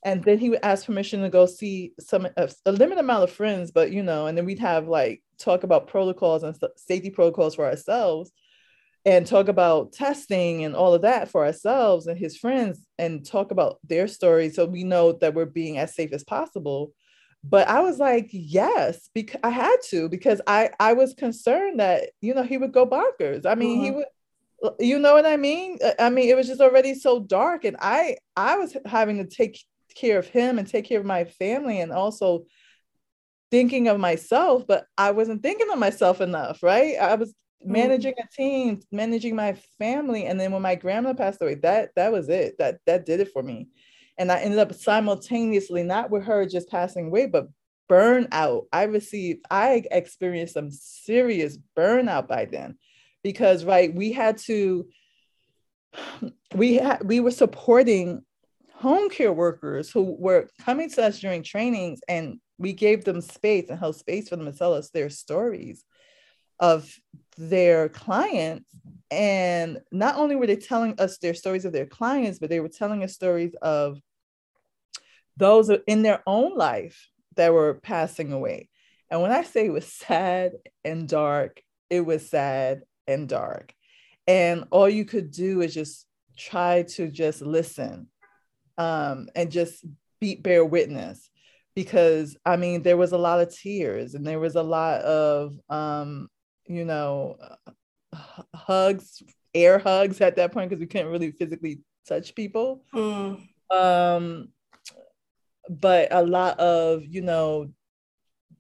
And 0.06 0.24
then 0.24 0.38
he 0.38 0.50
would 0.50 0.64
ask 0.64 0.86
permission 0.86 1.22
to 1.22 1.30
go 1.30 1.48
see 1.48 1.92
some 2.00 2.28
a, 2.38 2.50
a 2.66 2.72
limited 2.72 3.00
amount 3.00 3.24
of 3.24 3.32
friends, 3.32 3.72
but 3.72 3.92
you 3.92 4.04
know, 4.04 4.28
and 4.28 4.38
then 4.38 4.46
we'd 4.46 4.60
have 4.60 4.88
like 4.88 5.22
talk 5.38 5.64
about 5.64 5.88
protocols 5.88 6.44
and 6.44 6.58
safety 6.78 7.10
protocols 7.10 7.56
for 7.56 7.66
ourselves 7.66 8.32
and 9.08 9.26
talk 9.26 9.48
about 9.48 9.94
testing 9.94 10.66
and 10.66 10.76
all 10.76 10.94
of 10.94 11.02
that 11.04 11.30
for 11.30 11.46
ourselves 11.46 12.08
and 12.08 12.20
his 12.20 12.38
friends 12.38 12.86
and 13.00 13.26
talk 13.26 13.52
about 13.52 13.78
their 13.88 14.08
stories 14.08 14.56
so 14.56 14.66
we 14.66 14.84
know 14.84 15.14
that 15.14 15.34
we're 15.34 15.46
being 15.46 15.78
as 15.78 15.96
safe 15.96 16.12
as 16.12 16.24
possible 16.26 16.92
but 17.44 17.68
I 17.70 17.80
was 17.82 17.98
like, 17.98 18.30
yes, 18.32 19.10
because 19.14 19.40
I 19.44 19.52
had 19.52 19.78
to 19.90 20.10
because 20.10 20.42
I 20.48 20.72
I 20.80 20.94
was 20.94 21.14
concerned 21.14 21.80
that 21.80 22.10
you 22.20 22.34
know 22.34 22.44
he 22.44 22.58
would 22.58 22.74
go 22.74 22.86
bonkers. 22.86 23.46
I 23.46 23.56
mean, 23.56 23.78
mm-hmm. 23.78 23.84
he 23.86 23.92
would 23.92 24.06
you 24.80 25.00
know 25.00 25.14
what 25.14 25.26
I 25.26 25.38
mean? 25.38 25.78
Uh, 25.84 25.92
I 26.00 26.10
mean, 26.10 26.30
it 26.30 26.36
was 26.36 26.48
just 26.48 26.62
already 26.62 26.96
so 26.96 27.20
dark 27.20 27.64
and 27.64 27.78
I 27.80 28.18
I 28.36 28.58
was 28.58 28.76
having 28.86 29.18
to 29.18 29.26
take 29.26 29.64
care 29.96 30.18
of 30.18 30.28
him 30.28 30.60
and 30.60 30.68
take 30.68 30.86
care 30.86 31.00
of 31.00 31.06
my 31.06 31.26
family 31.26 31.80
and 31.80 31.92
also 31.92 32.46
thinking 33.52 33.88
of 33.88 34.00
myself, 34.00 34.66
but 34.68 34.86
I 34.98 35.12
wasn't 35.12 35.44
thinking 35.44 35.70
of 35.72 35.80
myself 35.80 36.22
enough, 36.22 36.64
right? 36.64 36.98
I 37.00 37.16
was 37.16 37.30
mm-hmm. 37.30 37.47
Mm-hmm. 37.64 37.74
managing 37.74 38.14
a 38.20 38.28
team, 38.36 38.82
managing 38.92 39.36
my 39.36 39.54
family 39.80 40.26
and 40.26 40.40
then 40.40 40.52
when 40.52 40.62
my 40.62 40.76
grandma 40.76 41.14
passed 41.14 41.42
away, 41.42 41.56
that 41.56 41.90
that 41.96 42.12
was 42.12 42.30
it. 42.30 42.58
That 42.60 42.80
that 42.86 43.06
did 43.06 43.20
it 43.20 43.32
for 43.32 43.42
me 43.42 43.68
and 44.18 44.32
I 44.32 44.40
ended 44.40 44.60
up 44.60 44.74
simultaneously, 44.74 45.84
not 45.84 46.10
with 46.10 46.24
her 46.24 46.46
just 46.46 46.70
passing 46.70 47.08
away, 47.08 47.28
but 47.28 47.48
burnout. 47.90 48.66
I 48.74 48.84
received, 48.84 49.46
I 49.50 49.84
experienced 49.92 50.56
some 50.56 50.72
serious 50.72 51.58
burnout 51.78 52.28
by 52.28 52.46
then 52.46 52.78
because, 53.24 53.64
right, 53.64 53.94
we 53.94 54.12
had 54.12 54.38
to, 54.40 54.88
we 56.56 56.76
had, 56.76 57.08
we 57.08 57.20
were 57.20 57.32
supporting 57.32 58.24
home 58.74 59.10
care 59.10 59.34
workers 59.34 59.92
who 59.92 60.16
were 60.20 60.50
coming 60.64 60.90
to 60.92 61.04
us 61.04 61.20
during 61.20 61.44
trainings 61.44 62.00
and 62.08 62.40
we 62.58 62.74
gave 62.74 63.04
them 63.04 63.22
space 63.22 63.70
and 63.70 63.80
held 63.80 63.96
space 63.96 64.30
for 64.30 64.36
them 64.36 64.52
to 64.52 64.58
tell 64.58 64.74
us 64.74 64.90
their 64.90 65.10
stories 65.10 65.84
of 66.60 66.92
their 67.38 67.90
clients 67.90 68.70
and 69.12 69.80
not 69.92 70.16
only 70.18 70.36
were 70.36 70.48
they 70.48 70.56
telling 70.56 71.00
us 71.00 71.18
their 71.18 71.34
stories 71.34 71.66
of 71.66 71.72
their 71.72 71.86
clients 71.86 72.40
but 72.40 72.50
they 72.50 72.60
were 72.60 72.68
telling 72.70 73.04
us 73.04 73.14
stories 73.14 73.54
of 73.62 74.00
those 75.38 75.70
in 75.86 76.02
their 76.02 76.22
own 76.26 76.56
life 76.58 77.10
that 77.36 77.54
were 77.54 77.76
passing 77.76 78.34
away. 78.34 78.70
And 79.10 79.22
when 79.22 79.32
I 79.32 79.44
say 79.44 79.68
it 79.68 79.74
was 79.74 79.92
sad 79.92 80.54
and 80.84 81.08
dark, 81.08 81.62
it 81.90 82.02
was 82.02 82.30
sad 82.30 82.82
and 83.08 83.30
dark. 83.30 83.74
And 84.28 84.66
all 84.72 84.90
you 84.90 85.06
could 85.06 85.32
do 85.32 85.62
is 85.62 85.74
just 85.74 86.06
try 86.38 86.84
to 86.84 87.10
just 87.10 87.42
listen 87.42 88.08
um, 88.78 89.30
and 89.36 89.52
just 89.52 89.86
be 90.20 90.36
bear 90.36 90.66
witness 90.66 91.30
because 91.76 92.36
I 92.46 92.58
mean 92.58 92.82
there 92.82 92.98
was 92.98 93.12
a 93.12 93.18
lot 93.18 93.40
of 93.40 93.56
tears 93.56 94.16
and 94.16 94.26
there 94.26 94.40
was 94.40 94.56
a 94.56 94.64
lot 94.64 95.02
of 95.02 95.54
um, 95.70 96.28
you 96.68 96.86
know 96.86 97.38
hugs, 98.56 99.22
air 99.54 99.80
hugs 99.80 100.22
at 100.22 100.36
that 100.36 100.52
point 100.52 100.70
because 100.70 100.80
we 100.80 100.88
couldn't 100.88 101.12
really 101.12 101.32
physically 101.32 101.82
touch 102.08 102.36
people. 102.36 102.84
Mm. 102.94 103.48
Um, 103.72 104.50
but 105.70 106.08
a 106.12 106.24
lot 106.24 106.60
of 106.60 107.04
you 107.06 107.22
know 107.22 107.70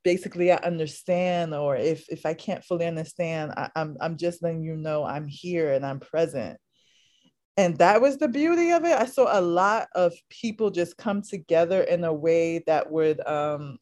basically 0.03 0.51
i 0.51 0.55
understand 0.57 1.53
or 1.53 1.75
if 1.75 2.07
if 2.09 2.25
i 2.25 2.33
can't 2.33 2.63
fully 2.63 2.85
understand 2.85 3.51
I, 3.57 3.69
I'm, 3.75 3.97
I'm 3.99 4.17
just 4.17 4.41
letting 4.43 4.63
you 4.63 4.75
know 4.75 5.03
i'm 5.03 5.27
here 5.27 5.73
and 5.73 5.85
i'm 5.85 5.99
present 5.99 6.57
and 7.55 7.77
that 7.79 8.01
was 8.01 8.17
the 8.17 8.27
beauty 8.27 8.71
of 8.71 8.85
it 8.85 8.97
i 8.97 9.05
saw 9.05 9.37
a 9.37 9.41
lot 9.41 9.87
of 9.95 10.13
people 10.29 10.69
just 10.69 10.97
come 10.97 11.21
together 11.21 11.81
in 11.81 12.03
a 12.03 12.13
way 12.13 12.59
that 12.67 12.91
would 12.91 13.25
um 13.27 13.77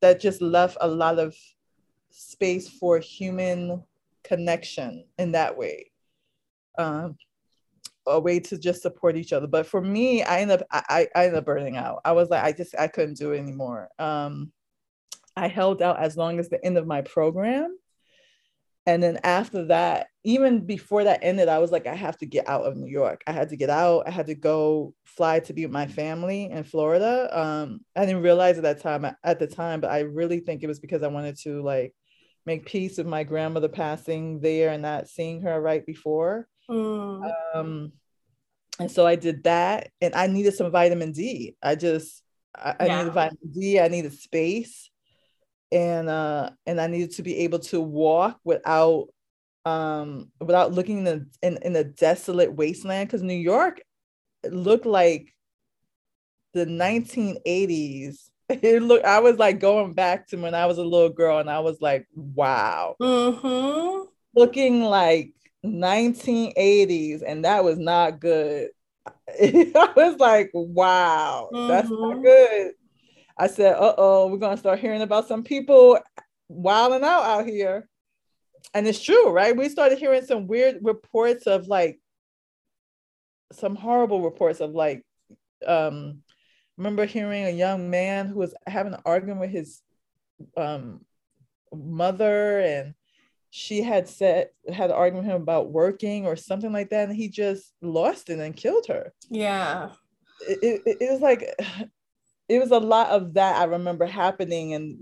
that 0.00 0.20
just 0.20 0.40
left 0.40 0.76
a 0.80 0.88
lot 0.88 1.18
of 1.18 1.34
space 2.10 2.68
for 2.68 2.98
human 2.98 3.82
connection 4.22 5.04
in 5.18 5.32
that 5.32 5.56
way 5.56 5.90
um 6.78 7.16
a 8.06 8.20
way 8.20 8.40
to 8.40 8.58
just 8.58 8.82
support 8.82 9.16
each 9.16 9.32
other. 9.32 9.46
But 9.46 9.66
for 9.66 9.80
me, 9.80 10.22
I 10.22 10.40
end 10.40 10.50
up 10.50 10.62
I, 10.70 11.06
I 11.14 11.24
ended 11.24 11.38
up 11.38 11.44
burning 11.44 11.76
out. 11.76 12.00
I 12.04 12.12
was 12.12 12.30
like, 12.30 12.42
I 12.42 12.52
just 12.52 12.74
I 12.78 12.88
couldn't 12.88 13.18
do 13.18 13.32
it 13.32 13.38
anymore. 13.38 13.88
Um, 13.98 14.52
I 15.36 15.48
held 15.48 15.82
out 15.82 16.00
as 16.00 16.16
long 16.16 16.38
as 16.38 16.48
the 16.48 16.64
end 16.64 16.76
of 16.78 16.86
my 16.86 17.02
program. 17.02 17.76
and 18.86 19.02
then 19.02 19.18
after 19.24 19.66
that, 19.66 20.08
even 20.24 20.66
before 20.66 21.04
that 21.04 21.20
ended, 21.22 21.48
I 21.48 21.58
was 21.58 21.70
like, 21.70 21.86
I 21.86 21.94
have 21.94 22.16
to 22.18 22.26
get 22.26 22.48
out 22.48 22.64
of 22.64 22.76
New 22.76 22.90
York. 22.90 23.22
I 23.26 23.32
had 23.32 23.50
to 23.50 23.56
get 23.56 23.70
out. 23.70 24.04
I 24.06 24.10
had 24.10 24.26
to 24.26 24.34
go 24.34 24.94
fly 25.04 25.40
to 25.40 25.52
be 25.52 25.64
with 25.66 25.72
my 25.72 25.86
family 25.86 26.50
in 26.50 26.64
Florida. 26.64 27.28
Um, 27.38 27.80
I 27.96 28.06
didn't 28.06 28.22
realize 28.22 28.56
at 28.56 28.64
that 28.64 28.80
time 28.80 29.06
at 29.22 29.38
the 29.38 29.46
time, 29.46 29.80
but 29.80 29.90
I 29.90 30.00
really 30.00 30.40
think 30.40 30.62
it 30.62 30.66
was 30.66 30.80
because 30.80 31.02
I 31.02 31.08
wanted 31.08 31.36
to 31.40 31.62
like 31.62 31.94
make 32.46 32.66
peace 32.66 32.98
with 32.98 33.06
my 33.06 33.24
grandmother 33.24 33.68
passing 33.68 34.40
there 34.40 34.70
and 34.70 34.82
not 34.82 35.08
seeing 35.08 35.42
her 35.42 35.60
right 35.60 35.84
before. 35.84 36.48
Mm. 36.68 37.32
Um, 37.54 37.92
and 38.78 38.90
so 38.90 39.06
I 39.06 39.16
did 39.16 39.44
that, 39.44 39.90
and 40.00 40.14
I 40.14 40.26
needed 40.26 40.54
some 40.54 40.70
vitamin 40.70 41.12
D. 41.12 41.56
I 41.62 41.74
just 41.74 42.22
I, 42.54 42.74
yeah. 42.80 42.94
I 42.94 42.98
needed 42.98 43.12
vitamin 43.12 43.52
D. 43.52 43.80
I 43.80 43.88
needed 43.88 44.12
space 44.14 44.90
and 45.72 46.08
uh 46.08 46.50
and 46.66 46.80
I 46.80 46.86
needed 46.86 47.12
to 47.12 47.22
be 47.22 47.38
able 47.38 47.60
to 47.60 47.80
walk 47.80 48.40
without 48.44 49.08
um 49.64 50.30
without 50.40 50.72
looking 50.72 50.98
in 50.98 51.04
the 51.04 51.26
in, 51.42 51.58
in 51.62 51.76
a 51.76 51.84
desolate 51.84 52.54
wasteland 52.54 53.08
because 53.08 53.22
New 53.22 53.34
York 53.34 53.80
looked 54.44 54.86
like 54.86 55.34
the 56.54 56.66
1980s. 56.66 58.30
It 58.62 58.82
looked 58.82 59.04
I 59.04 59.20
was 59.20 59.38
like 59.38 59.60
going 59.60 59.92
back 59.92 60.26
to 60.28 60.36
when 60.36 60.54
I 60.54 60.66
was 60.66 60.78
a 60.78 60.84
little 60.84 61.10
girl 61.10 61.38
and 61.38 61.48
I 61.48 61.60
was 61.60 61.80
like, 61.80 62.06
wow. 62.14 62.96
Mm-hmm. 63.00 64.08
Looking 64.34 64.82
like 64.82 65.32
1980s, 65.64 67.22
and 67.26 67.44
that 67.44 67.64
was 67.64 67.78
not 67.78 68.20
good. 68.20 68.70
I 69.06 69.92
was 69.96 70.18
like, 70.18 70.50
wow, 70.52 71.48
mm-hmm. 71.52 71.68
that's 71.68 71.90
not 71.90 71.98
mm-hmm. 71.98 72.22
good. 72.22 72.72
I 73.38 73.46
said, 73.46 73.74
uh 73.74 73.94
oh, 73.96 74.26
we're 74.26 74.38
going 74.38 74.56
to 74.56 74.60
start 74.60 74.80
hearing 74.80 75.02
about 75.02 75.28
some 75.28 75.44
people 75.44 75.98
wilding 76.48 77.04
out 77.04 77.22
out 77.22 77.46
here. 77.46 77.88
And 78.74 78.86
it's 78.86 79.02
true, 79.02 79.30
right? 79.30 79.56
We 79.56 79.68
started 79.68 79.98
hearing 79.98 80.24
some 80.24 80.46
weird 80.46 80.78
reports 80.82 81.46
of 81.46 81.66
like, 81.66 81.98
some 83.52 83.74
horrible 83.74 84.22
reports 84.22 84.60
of 84.60 84.72
like, 84.72 85.04
um, 85.66 86.22
remember 86.80 87.04
hearing 87.04 87.44
a 87.44 87.50
young 87.50 87.90
man 87.90 88.26
who 88.26 88.38
was 88.38 88.54
having 88.66 88.94
an 88.94 89.02
argument 89.04 89.38
with 89.38 89.50
his 89.50 89.82
um, 90.56 91.04
mother 91.74 92.58
and 92.60 92.94
she 93.50 93.82
had 93.82 94.08
said 94.08 94.48
had 94.72 94.88
an 94.88 94.96
argument 94.96 95.26
with 95.26 95.34
him 95.34 95.42
about 95.42 95.70
working 95.70 96.24
or 96.24 96.36
something 96.36 96.72
like 96.72 96.88
that 96.88 97.08
and 97.08 97.16
he 97.16 97.28
just 97.28 97.74
lost 97.82 98.30
it 98.30 98.38
and 98.38 98.56
killed 98.56 98.86
her. 98.86 99.12
Yeah. 99.28 99.90
It, 100.48 100.80
it, 100.86 100.96
it 101.02 101.12
was 101.12 101.20
like 101.20 101.54
it 102.48 102.58
was 102.58 102.70
a 102.70 102.78
lot 102.78 103.10
of 103.10 103.34
that 103.34 103.56
I 103.60 103.64
remember 103.64 104.06
happening 104.06 104.72
and 104.72 104.96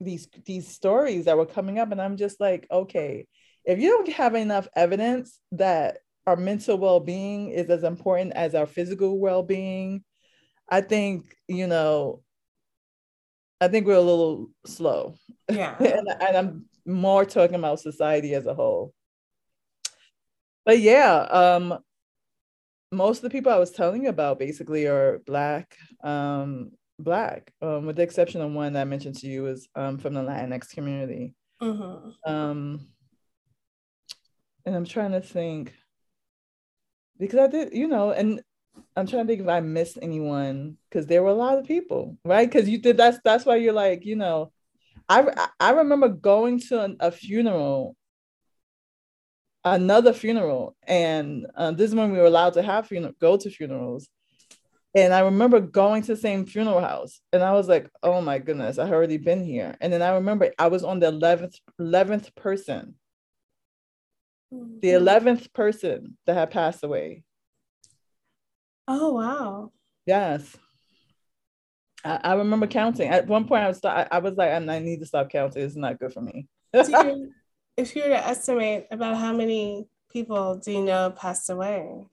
these 0.00 0.28
these 0.46 0.68
stories 0.68 1.24
that 1.24 1.36
were 1.36 1.46
coming 1.46 1.80
up 1.80 1.90
and 1.90 2.00
I'm 2.00 2.16
just 2.16 2.40
like 2.40 2.68
okay 2.70 3.26
if 3.64 3.80
you 3.80 3.90
don't 3.90 4.12
have 4.12 4.36
enough 4.36 4.68
evidence 4.76 5.40
that 5.52 5.98
our 6.28 6.36
mental 6.36 6.78
well-being 6.78 7.48
is 7.50 7.68
as 7.70 7.82
important 7.82 8.34
as 8.34 8.54
our 8.54 8.66
physical 8.66 9.18
well-being 9.18 10.04
I 10.72 10.80
think 10.80 11.36
you 11.46 11.68
know 11.68 12.22
I 13.60 13.68
think 13.68 13.86
we're 13.86 13.94
a 13.94 14.00
little 14.00 14.50
slow 14.66 15.14
yeah 15.48 15.76
and, 15.80 16.08
and 16.08 16.36
I'm 16.36 16.64
more 16.84 17.24
talking 17.24 17.54
about 17.54 17.78
society 17.78 18.34
as 18.34 18.46
a 18.46 18.54
whole 18.54 18.92
but 20.64 20.80
yeah 20.80 21.14
um 21.30 21.78
most 22.92 23.18
of 23.18 23.22
the 23.22 23.30
people 23.30 23.50
I 23.50 23.58
was 23.58 23.70
telling 23.70 24.04
you 24.04 24.10
about 24.10 24.38
basically 24.38 24.86
are 24.86 25.20
black, 25.26 25.76
um, 26.04 26.72
black, 26.98 27.52
um, 27.62 27.86
with 27.86 27.96
the 27.96 28.02
exception 28.02 28.42
of 28.42 28.52
one 28.52 28.74
that 28.74 28.82
I 28.82 28.84
mentioned 28.84 29.16
to 29.20 29.26
you 29.26 29.46
is 29.46 29.66
um, 29.74 29.96
from 29.96 30.12
the 30.14 30.20
Latinx 30.20 30.70
community. 30.70 31.34
Mm-hmm. 31.60 32.30
Um, 32.30 32.86
and 34.66 34.76
I'm 34.76 34.84
trying 34.84 35.12
to 35.12 35.22
think 35.22 35.72
because 37.18 37.38
I 37.38 37.46
did, 37.46 37.72
you 37.72 37.88
know, 37.88 38.12
and 38.12 38.42
I'm 38.96 39.06
trying 39.06 39.26
to 39.26 39.28
think 39.28 39.42
if 39.42 39.48
I 39.48 39.60
missed 39.60 39.98
anyone 40.00 40.76
because 40.88 41.06
there 41.06 41.22
were 41.22 41.30
a 41.30 41.34
lot 41.34 41.58
of 41.58 41.66
people, 41.66 42.18
right? 42.24 42.50
Because 42.50 42.68
you 42.68 42.78
did 42.78 42.96
that's 42.96 43.18
that's 43.24 43.46
why 43.46 43.56
you're 43.56 43.72
like, 43.72 44.04
you 44.04 44.16
know, 44.16 44.52
I 45.08 45.48
I 45.58 45.70
remember 45.72 46.08
going 46.08 46.60
to 46.60 46.80
a, 46.80 46.96
a 47.00 47.10
funeral 47.10 47.96
another 49.64 50.12
funeral 50.12 50.76
and 50.86 51.46
uh, 51.56 51.70
this 51.70 51.90
is 51.90 51.94
when 51.94 52.10
we 52.12 52.18
were 52.18 52.24
allowed 52.24 52.54
to 52.54 52.62
have 52.62 52.88
funeral 52.88 53.12
go 53.20 53.36
to 53.36 53.48
funerals 53.48 54.08
and 54.94 55.14
i 55.14 55.20
remember 55.20 55.60
going 55.60 56.02
to 56.02 56.14
the 56.14 56.20
same 56.20 56.44
funeral 56.44 56.80
house 56.80 57.20
and 57.32 57.44
i 57.44 57.52
was 57.52 57.68
like 57.68 57.88
oh 58.02 58.20
my 58.20 58.38
goodness 58.38 58.78
I've 58.78 58.90
already 58.90 59.18
been 59.18 59.44
here 59.44 59.76
and 59.80 59.92
then 59.92 60.02
i 60.02 60.14
remember 60.14 60.50
i 60.58 60.66
was 60.66 60.82
on 60.82 60.98
the 60.98 61.12
11th 61.12 61.54
11th 61.80 62.34
person 62.34 62.96
the 64.50 64.88
11th 64.88 65.22
mm-hmm. 65.22 65.44
person 65.54 66.18
that 66.26 66.34
had 66.34 66.50
passed 66.50 66.82
away 66.82 67.22
oh 68.88 69.12
wow 69.12 69.72
yes 70.06 70.56
I, 72.04 72.20
I 72.22 72.34
remember 72.34 72.66
counting 72.66 73.08
at 73.08 73.26
one 73.26 73.46
point 73.46 73.64
i 73.64 73.68
was 73.68 73.84
I, 73.84 74.08
I 74.10 74.18
was 74.18 74.34
like 74.36 74.50
i 74.50 74.78
need 74.78 75.00
to 75.00 75.06
stop 75.06 75.30
counting 75.30 75.62
it's 75.62 75.76
not 75.76 75.98
good 75.98 76.12
for 76.12 76.20
me 76.20 76.48
if 77.76 77.96
you 77.96 78.02
were 78.02 78.08
to 78.08 78.26
estimate 78.26 78.86
about 78.90 79.16
how 79.16 79.32
many 79.32 79.86
people 80.12 80.56
do 80.56 80.72
you 80.72 80.82
know 80.84 81.10
passed 81.10 81.50
away? 81.50 82.06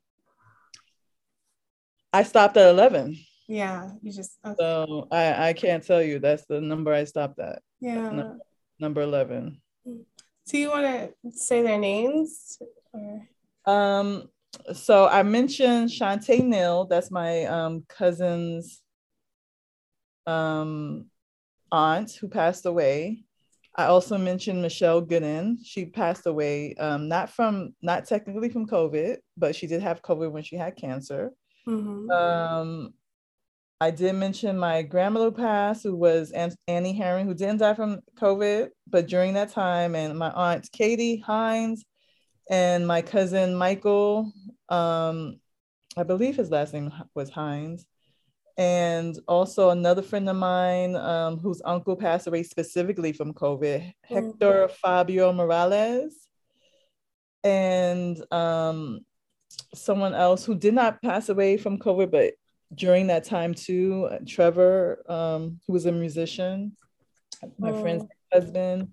I 2.13 2.23
stopped 2.23 2.57
at 2.57 2.69
11. 2.69 3.17
Yeah, 3.47 3.91
you 4.01 4.11
just. 4.11 4.37
Okay. 4.45 4.55
So 4.57 5.07
I, 5.11 5.49
I 5.49 5.53
can't 5.53 5.85
tell 5.85 6.01
you. 6.01 6.19
That's 6.19 6.45
the 6.45 6.61
number 6.61 6.93
I 6.93 7.03
stopped 7.03 7.39
at. 7.39 7.61
Yeah. 7.79 7.95
Number, 7.95 8.37
number 8.79 9.01
11. 9.01 9.61
Do 9.85 10.57
you 10.57 10.69
want 10.69 10.85
to 10.85 11.31
say 11.31 11.61
their 11.61 11.77
names? 11.77 12.59
Or? 12.93 13.27
Um, 13.65 14.29
so 14.73 15.07
I 15.07 15.23
mentioned 15.23 15.89
Shantae 15.89 16.43
Neal. 16.43 16.85
That's 16.85 17.11
my 17.11 17.45
um, 17.45 17.83
cousin's 17.87 18.81
um, 20.25 21.05
aunt 21.71 22.11
who 22.11 22.27
passed 22.27 22.65
away. 22.65 23.23
I 23.75 23.85
also 23.85 24.17
mentioned 24.17 24.61
Michelle 24.61 25.01
Gooden. 25.01 25.57
She 25.63 25.85
passed 25.85 26.25
away, 26.25 26.75
um, 26.75 27.07
not 27.07 27.29
from, 27.29 27.73
not 27.81 28.05
technically 28.05 28.49
from 28.49 28.67
COVID, 28.67 29.17
but 29.37 29.55
she 29.55 29.67
did 29.67 29.81
have 29.81 30.01
COVID 30.01 30.31
when 30.31 30.43
she 30.43 30.57
had 30.57 30.75
cancer. 30.75 31.31
Mm-hmm. 31.67 32.09
Um, 32.09 32.93
I 33.79 33.91
did 33.91 34.15
mention 34.15 34.57
my 34.57 34.81
grandmother 34.81 35.31
passed, 35.31 35.83
who 35.83 35.95
was 35.95 36.33
Annie 36.67 36.93
Herring, 36.93 37.27
who 37.27 37.33
didn't 37.33 37.59
die 37.59 37.73
from 37.73 38.01
COVID, 38.19 38.69
but 38.87 39.07
during 39.07 39.35
that 39.35 39.51
time, 39.51 39.95
and 39.95 40.19
my 40.19 40.31
aunt 40.31 40.69
Katie 40.73 41.17
Hines, 41.17 41.85
and 42.49 42.87
my 42.87 43.01
cousin 43.01 43.55
Michael. 43.55 44.31
Um, 44.69 45.39
I 45.97 46.03
believe 46.03 46.35
his 46.35 46.51
last 46.51 46.73
name 46.73 46.91
was 47.15 47.29
Hines 47.29 47.85
and 48.59 49.17
also 49.25 49.69
another 49.69 50.01
friend 50.01 50.29
of 50.29 50.35
mine 50.35 50.93
um, 50.97 51.39
whose 51.39 51.61
uncle 51.63 51.95
passed 51.95 52.27
away 52.27 52.43
specifically 52.43 53.13
from 53.13 53.33
COVID, 53.33 53.79
mm-hmm. 53.79 54.13
Hector 54.13 54.67
Fabio 54.67 55.31
Morales, 55.31 56.13
and 57.41 58.21
um, 58.33 58.99
someone 59.73 60.13
else 60.13 60.43
who 60.43 60.55
did 60.55 60.73
not 60.73 61.01
pass 61.01 61.29
away 61.29 61.55
from 61.55 61.79
COVID, 61.79 62.11
but 62.11 62.33
during 62.75 63.07
that 63.07 63.23
time 63.23 63.53
too, 63.53 64.09
Trevor, 64.27 65.03
um, 65.07 65.61
who 65.65 65.71
was 65.71 65.85
a 65.85 65.91
musician, 65.93 66.75
my 67.57 67.71
oh. 67.71 67.81
friend's 67.81 68.03
husband. 68.33 68.89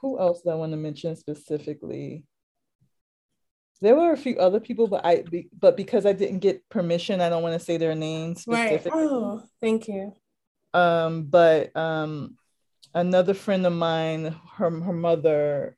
Who 0.00 0.18
else 0.18 0.42
do 0.42 0.50
I 0.50 0.54
want 0.54 0.72
to 0.72 0.76
mention 0.76 1.14
specifically? 1.16 2.24
There 3.82 3.96
were 3.96 4.12
a 4.12 4.16
few 4.16 4.36
other 4.38 4.60
people, 4.60 4.88
but 4.88 5.04
I 5.04 5.24
but 5.58 5.76
because 5.76 6.04
I 6.04 6.12
didn't 6.12 6.40
get 6.40 6.68
permission, 6.68 7.20
I 7.20 7.28
don't 7.28 7.42
want 7.42 7.58
to 7.58 7.64
say 7.64 7.76
their 7.78 7.94
names. 7.94 8.44
Right. 8.46 8.82
Oh, 8.92 9.42
thank 9.60 9.88
you. 9.88 10.14
Um, 10.74 11.24
but 11.24 11.74
um, 11.76 12.36
another 12.94 13.34
friend 13.34 13.64
of 13.66 13.72
mine, 13.72 14.36
her 14.56 14.70
her 14.70 14.92
mother, 14.92 15.76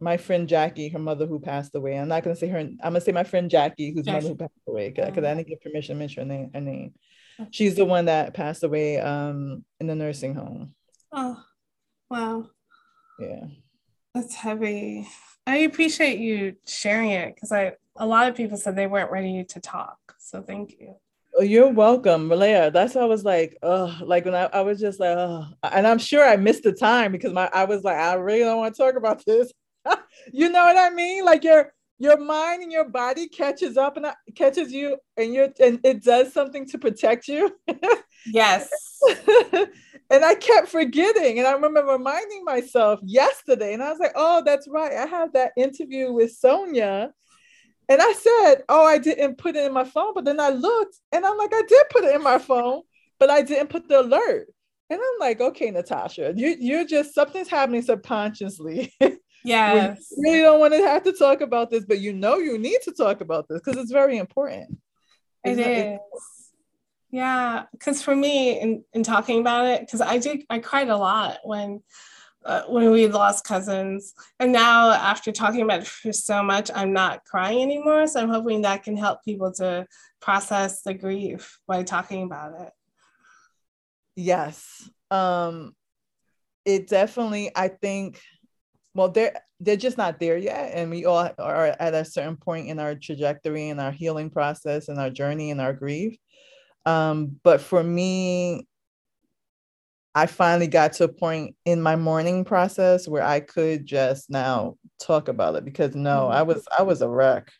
my 0.00 0.16
friend 0.16 0.48
Jackie, 0.48 0.88
her 0.88 0.98
mother 0.98 1.26
who 1.26 1.40
passed 1.40 1.74
away. 1.74 1.98
I'm 1.98 2.08
not 2.08 2.24
gonna 2.24 2.36
say 2.36 2.48
her. 2.48 2.58
I'm 2.58 2.76
gonna 2.82 3.00
say 3.00 3.12
my 3.12 3.24
friend 3.24 3.50
Jackie, 3.50 3.92
whose 3.92 4.06
mother 4.06 4.28
who 4.28 4.36
passed 4.36 4.52
away, 4.66 4.88
because 4.88 5.24
I 5.24 5.34
didn't 5.34 5.48
get 5.48 5.62
permission 5.62 5.96
to 5.96 5.98
mention 5.98 6.28
her 6.28 6.34
name. 6.34 6.50
Her 6.54 6.60
name. 6.60 6.94
She's 7.50 7.74
the 7.74 7.84
one 7.84 8.06
that 8.06 8.34
passed 8.34 8.62
away 8.64 8.98
um 8.98 9.64
in 9.78 9.86
the 9.88 9.94
nursing 9.94 10.34
home. 10.34 10.74
Oh, 11.12 11.42
wow. 12.08 12.48
Yeah. 13.18 13.44
That's 14.14 14.34
heavy. 14.34 15.08
I 15.46 15.58
appreciate 15.58 16.18
you 16.18 16.56
sharing 16.66 17.10
it 17.10 17.34
because 17.34 17.52
I 17.52 17.72
a 17.96 18.06
lot 18.06 18.28
of 18.28 18.34
people 18.34 18.56
said 18.56 18.76
they 18.76 18.86
weren't 18.86 19.10
ready 19.10 19.44
to 19.44 19.60
talk. 19.60 19.98
So 20.18 20.42
thank 20.42 20.76
you. 20.78 20.94
Oh, 21.38 21.42
you're 21.42 21.72
welcome, 21.72 22.28
Malaya. 22.28 22.70
That's 22.70 22.94
why 22.94 23.02
I 23.02 23.06
was 23.06 23.24
like, 23.24 23.56
oh, 23.62 23.96
like 24.02 24.26
when 24.26 24.34
I, 24.34 24.44
I 24.52 24.60
was 24.60 24.78
just 24.78 25.00
like, 25.00 25.16
oh, 25.16 25.46
and 25.62 25.86
I'm 25.86 25.98
sure 25.98 26.26
I 26.26 26.36
missed 26.36 26.62
the 26.62 26.72
time 26.72 27.10
because 27.10 27.32
my 27.32 27.48
I 27.52 27.64
was 27.64 27.84
like, 27.84 27.96
I 27.96 28.14
really 28.14 28.40
don't 28.40 28.58
want 28.58 28.74
to 28.74 28.82
talk 28.82 28.96
about 28.96 29.24
this. 29.24 29.50
you 30.32 30.50
know 30.50 30.64
what 30.64 30.76
I 30.76 30.90
mean? 30.90 31.24
Like 31.24 31.42
your 31.42 31.72
your 31.98 32.18
mind 32.18 32.62
and 32.62 32.72
your 32.72 32.88
body 32.88 33.28
catches 33.28 33.76
up 33.76 33.96
and 33.96 34.06
catches 34.34 34.72
you, 34.72 34.98
and 35.16 35.32
you 35.32 35.52
and 35.60 35.80
it 35.84 36.02
does 36.02 36.32
something 36.32 36.66
to 36.66 36.78
protect 36.78 37.28
you. 37.28 37.56
yes. 38.26 38.68
and 40.12 40.24
I 40.24 40.34
kept 40.34 40.68
forgetting. 40.68 41.38
And 41.38 41.48
I 41.48 41.52
remember 41.52 41.82
reminding 41.84 42.44
myself 42.44 43.00
yesterday, 43.02 43.72
and 43.72 43.82
I 43.82 43.90
was 43.90 43.98
like, 43.98 44.12
oh, 44.14 44.42
that's 44.44 44.68
right. 44.68 44.92
I 44.92 45.06
have 45.06 45.32
that 45.32 45.52
interview 45.56 46.12
with 46.12 46.32
Sonia. 46.32 47.12
And 47.88 48.00
I 48.00 48.12
said, 48.12 48.62
oh, 48.68 48.84
I 48.84 48.98
didn't 48.98 49.38
put 49.38 49.56
it 49.56 49.64
in 49.64 49.72
my 49.72 49.84
phone. 49.84 50.12
But 50.14 50.26
then 50.26 50.38
I 50.38 50.50
looked 50.50 50.96
and 51.10 51.24
I'm 51.26 51.36
like, 51.36 51.52
I 51.52 51.62
did 51.66 51.86
put 51.90 52.04
it 52.04 52.14
in 52.14 52.22
my 52.22 52.38
phone, 52.38 52.82
but 53.18 53.30
I 53.30 53.42
didn't 53.42 53.70
put 53.70 53.88
the 53.88 54.00
alert. 54.00 54.48
And 54.88 55.00
I'm 55.00 55.18
like, 55.18 55.40
okay, 55.40 55.70
Natasha, 55.70 56.34
you, 56.36 56.56
you're 56.60 56.84
just 56.84 57.14
something's 57.14 57.48
happening 57.48 57.82
subconsciously. 57.82 58.92
Yeah. 59.44 59.96
you 59.98 60.22
really 60.22 60.40
don't 60.40 60.60
want 60.60 60.72
to 60.72 60.78
have 60.78 61.02
to 61.02 61.12
talk 61.12 61.40
about 61.40 61.68
this, 61.68 61.84
but 61.84 61.98
you 61.98 62.12
know 62.12 62.38
you 62.38 62.58
need 62.58 62.78
to 62.84 62.92
talk 62.92 63.20
about 63.20 63.48
this 63.48 63.60
because 63.60 63.76
it's 63.76 63.90
very 63.90 64.18
important. 64.18 64.78
It 65.42 65.58
is. 65.58 65.98
Yeah, 67.12 67.64
because 67.72 68.02
for 68.02 68.16
me, 68.16 68.58
in, 68.58 68.84
in 68.94 69.02
talking 69.02 69.38
about 69.40 69.66
it, 69.66 69.80
because 69.80 70.00
I 70.00 70.16
did, 70.16 70.44
I 70.48 70.58
cried 70.58 70.88
a 70.88 70.96
lot 70.96 71.38
when 71.44 71.82
uh, 72.44 72.62
when 72.68 72.90
we 72.90 73.06
lost 73.06 73.44
cousins, 73.44 74.14
and 74.40 74.50
now 74.50 74.90
after 74.90 75.30
talking 75.30 75.60
about 75.60 75.80
it 75.80 75.86
for 75.86 76.12
so 76.12 76.42
much, 76.42 76.70
I'm 76.74 76.92
not 76.92 77.24
crying 77.24 77.62
anymore. 77.62 78.06
So 78.06 78.18
I'm 78.18 78.30
hoping 78.30 78.62
that 78.62 78.82
can 78.82 78.96
help 78.96 79.22
people 79.24 79.52
to 79.54 79.86
process 80.20 80.82
the 80.82 80.94
grief 80.94 81.60
by 81.68 81.82
talking 81.82 82.24
about 82.24 82.60
it. 82.60 82.70
Yes, 84.16 84.88
um, 85.10 85.76
it 86.64 86.88
definitely. 86.88 87.50
I 87.54 87.68
think. 87.68 88.20
Well, 88.94 89.10
they're 89.10 89.38
they're 89.60 89.76
just 89.76 89.98
not 89.98 90.18
there 90.18 90.38
yet, 90.38 90.72
and 90.74 90.90
we 90.90 91.04
all 91.04 91.30
are 91.38 91.76
at 91.78 91.94
a 91.94 92.06
certain 92.06 92.38
point 92.38 92.68
in 92.68 92.78
our 92.78 92.94
trajectory, 92.94 93.68
in 93.68 93.78
our 93.78 93.92
healing 93.92 94.30
process, 94.30 94.88
in 94.88 94.98
our 94.98 95.10
journey, 95.10 95.50
in 95.50 95.60
our 95.60 95.74
grief 95.74 96.16
um, 96.84 97.40
but 97.42 97.60
for 97.60 97.82
me, 97.82 98.66
I 100.14 100.26
finally 100.26 100.66
got 100.66 100.92
to 100.94 101.04
a 101.04 101.08
point 101.08 101.56
in 101.64 101.80
my 101.80 101.96
mourning 101.96 102.44
process 102.44 103.08
where 103.08 103.22
I 103.22 103.40
could 103.40 103.86
just 103.86 104.28
now 104.28 104.76
talk 105.00 105.28
about 105.28 105.54
it 105.56 105.64
because 105.64 105.94
no, 105.94 106.28
I 106.28 106.42
was 106.42 106.66
I 106.76 106.82
was 106.82 107.00
a 107.00 107.08
wreck. 107.08 107.50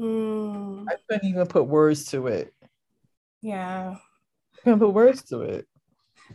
Mm. 0.00 0.86
I 0.88 0.96
couldn't 1.08 1.28
even 1.28 1.46
put 1.46 1.66
words 1.66 2.06
to 2.06 2.26
it. 2.26 2.52
Yeah. 3.42 3.96
I 3.96 4.60
couldn't 4.62 4.80
put 4.80 4.92
words 4.92 5.22
to 5.24 5.42
it. 5.42 5.68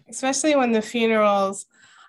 Especially 0.08 0.56
when 0.56 0.72
the 0.72 0.82
funerals, 0.82 1.66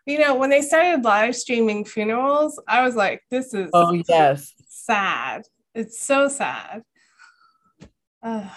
you 0.06 0.18
know, 0.18 0.36
when 0.36 0.50
they 0.50 0.62
started 0.62 1.02
live 1.02 1.34
streaming 1.34 1.84
funerals, 1.84 2.60
I 2.68 2.84
was 2.84 2.94
like, 2.94 3.22
this 3.30 3.52
is 3.52 3.70
oh 3.72 4.00
yes. 4.08 4.54
Sad. 4.68 5.42
It's 5.74 6.00
so 6.00 6.28
sad. 6.28 6.82
Ugh. 8.22 8.50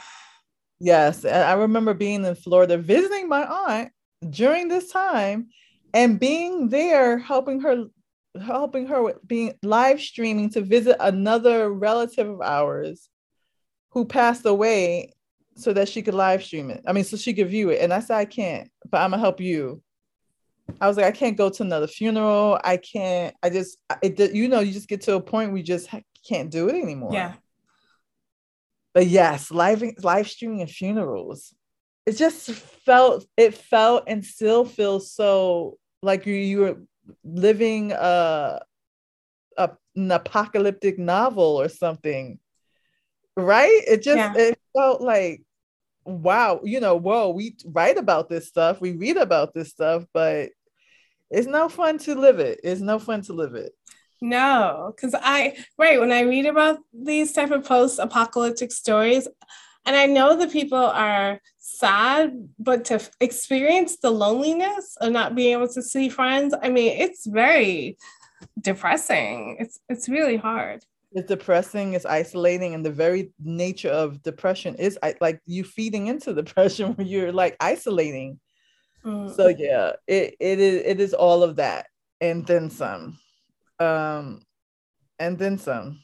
Yes, 0.79 1.23
I 1.25 1.53
remember 1.53 1.93
being 1.93 2.25
in 2.25 2.35
Florida 2.35 2.77
visiting 2.77 3.29
my 3.29 3.45
aunt 3.45 3.91
during 4.29 4.67
this 4.67 4.91
time 4.91 5.47
and 5.93 6.19
being 6.19 6.69
there 6.69 7.17
helping 7.17 7.61
her 7.61 7.85
helping 8.41 8.87
her 8.87 9.01
with 9.03 9.27
being 9.27 9.53
live 9.61 10.01
streaming 10.01 10.49
to 10.49 10.61
visit 10.61 10.97
another 10.99 11.71
relative 11.71 12.27
of 12.27 12.41
ours 12.41 13.09
who 13.91 14.05
passed 14.05 14.45
away 14.45 15.13
so 15.55 15.71
that 15.71 15.87
she 15.87 16.01
could 16.01 16.15
live 16.15 16.43
stream 16.43 16.71
it. 16.71 16.83
I 16.87 16.93
mean, 16.93 17.03
so 17.03 17.15
she 17.15 17.33
could 17.33 17.49
view 17.49 17.69
it. 17.69 17.79
And 17.79 17.93
I 17.93 17.99
said, 17.99 18.17
I 18.17 18.25
can't, 18.25 18.69
but 18.89 19.01
I'm 19.01 19.11
gonna 19.11 19.21
help 19.21 19.39
you. 19.39 19.83
I 20.81 20.87
was 20.87 20.97
like, 20.97 21.05
I 21.05 21.11
can't 21.11 21.37
go 21.37 21.49
to 21.49 21.63
another 21.63 21.87
funeral. 21.87 22.59
I 22.63 22.77
can't, 22.77 23.35
I 23.43 23.51
just, 23.51 23.77
it, 24.01 24.33
you 24.33 24.47
know, 24.47 24.61
you 24.61 24.73
just 24.73 24.87
get 24.87 25.01
to 25.01 25.15
a 25.15 25.21
point 25.21 25.51
where 25.51 25.57
you 25.57 25.63
just 25.63 25.89
can't 26.27 26.49
do 26.49 26.69
it 26.69 26.75
anymore. 26.75 27.13
Yeah 27.13 27.33
but 28.93 29.07
yes, 29.07 29.51
live 29.51 29.83
live 30.01 30.29
streaming 30.29 30.61
and 30.61 30.69
funerals. 30.69 31.53
It 32.05 32.17
just 32.17 32.51
felt 32.51 33.25
it 33.37 33.55
felt 33.55 34.03
and 34.07 34.23
still 34.23 34.65
feels 34.65 35.11
so 35.11 35.77
like 36.01 36.25
you 36.25 36.35
you 36.35 36.59
were 36.59 36.77
living 37.23 37.91
a, 37.91 38.61
a 39.57 39.69
an 39.95 40.11
apocalyptic 40.11 40.99
novel 40.99 41.59
or 41.59 41.69
something. 41.69 42.39
Right? 43.35 43.81
It 43.87 44.03
just 44.03 44.17
yeah. 44.17 44.33
it 44.35 44.59
felt 44.75 45.01
like 45.01 45.41
wow, 46.05 46.59
you 46.63 46.79
know, 46.79 46.95
whoa, 46.95 47.29
we 47.29 47.55
write 47.65 47.97
about 47.97 48.29
this 48.29 48.47
stuff, 48.47 48.81
we 48.81 48.91
read 48.91 49.17
about 49.17 49.53
this 49.53 49.69
stuff, 49.69 50.05
but 50.13 50.49
it's 51.29 51.47
no 51.47 51.69
fun 51.69 51.97
to 51.99 52.15
live 52.15 52.39
it. 52.39 52.59
It's 52.63 52.81
no 52.81 52.99
fun 52.99 53.21
to 53.23 53.33
live 53.33 53.55
it. 53.55 53.71
No, 54.23 54.93
because 54.95 55.13
I 55.21 55.57
right 55.77 55.99
when 55.99 56.13
I 56.13 56.21
read 56.21 56.45
about 56.45 56.79
these 56.93 57.33
type 57.33 57.51
of 57.51 57.65
post-apocalyptic 57.65 58.71
stories, 58.71 59.27
and 59.85 59.97
I 59.97 60.05
know 60.05 60.37
the 60.37 60.47
people 60.47 60.77
are 60.77 61.41
sad, 61.59 62.47
but 62.57 62.85
to 62.85 63.01
experience 63.19 63.97
the 63.97 64.11
loneliness 64.11 64.95
of 65.01 65.11
not 65.11 65.35
being 65.35 65.51
able 65.51 65.67
to 65.67 65.81
see 65.81 66.07
friends, 66.07 66.55
I 66.63 66.69
mean, 66.69 67.01
it's 67.01 67.27
very 67.27 67.97
depressing. 68.61 69.57
It's 69.59 69.81
it's 69.89 70.07
really 70.07 70.37
hard. 70.37 70.85
It's 71.11 71.27
depressing. 71.27 71.91
It's 71.91 72.05
isolating, 72.05 72.75
and 72.75 72.85
the 72.85 72.91
very 72.91 73.33
nature 73.43 73.91
of 73.91 74.23
depression 74.23 74.75
is 74.75 74.97
like 75.19 75.41
you 75.45 75.65
feeding 75.65 76.07
into 76.07 76.33
depression 76.41 76.93
when 76.93 77.07
you're 77.07 77.33
like 77.33 77.57
isolating. 77.59 78.39
Mm. 79.03 79.35
So 79.35 79.49
yeah, 79.49 79.91
it 80.07 80.37
it 80.39 80.59
is 80.59 80.81
it 80.85 81.01
is 81.01 81.13
all 81.13 81.43
of 81.43 81.57
that 81.57 81.87
and 82.21 82.47
then 82.47 82.69
some 82.69 83.19
um, 83.83 84.41
and 85.19 85.37
then 85.37 85.57
some. 85.57 85.99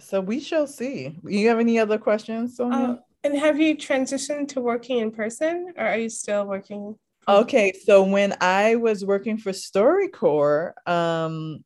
So 0.00 0.20
we 0.20 0.40
shall 0.40 0.66
see. 0.66 1.18
You 1.24 1.48
have 1.48 1.58
any 1.58 1.78
other 1.78 1.98
questions, 1.98 2.56
Sonia? 2.56 2.78
Um, 2.78 2.98
and 3.24 3.36
have 3.38 3.58
you 3.58 3.76
transitioned 3.76 4.48
to 4.48 4.60
working 4.60 4.98
in 4.98 5.10
person, 5.10 5.72
or 5.76 5.86
are 5.86 5.98
you 5.98 6.10
still 6.10 6.46
working? 6.46 6.96
Okay, 7.28 7.72
so 7.84 8.04
when 8.04 8.36
I 8.40 8.76
was 8.76 9.04
working 9.04 9.36
for 9.36 9.50
StoryCorps, 9.50 10.88
um, 10.88 11.64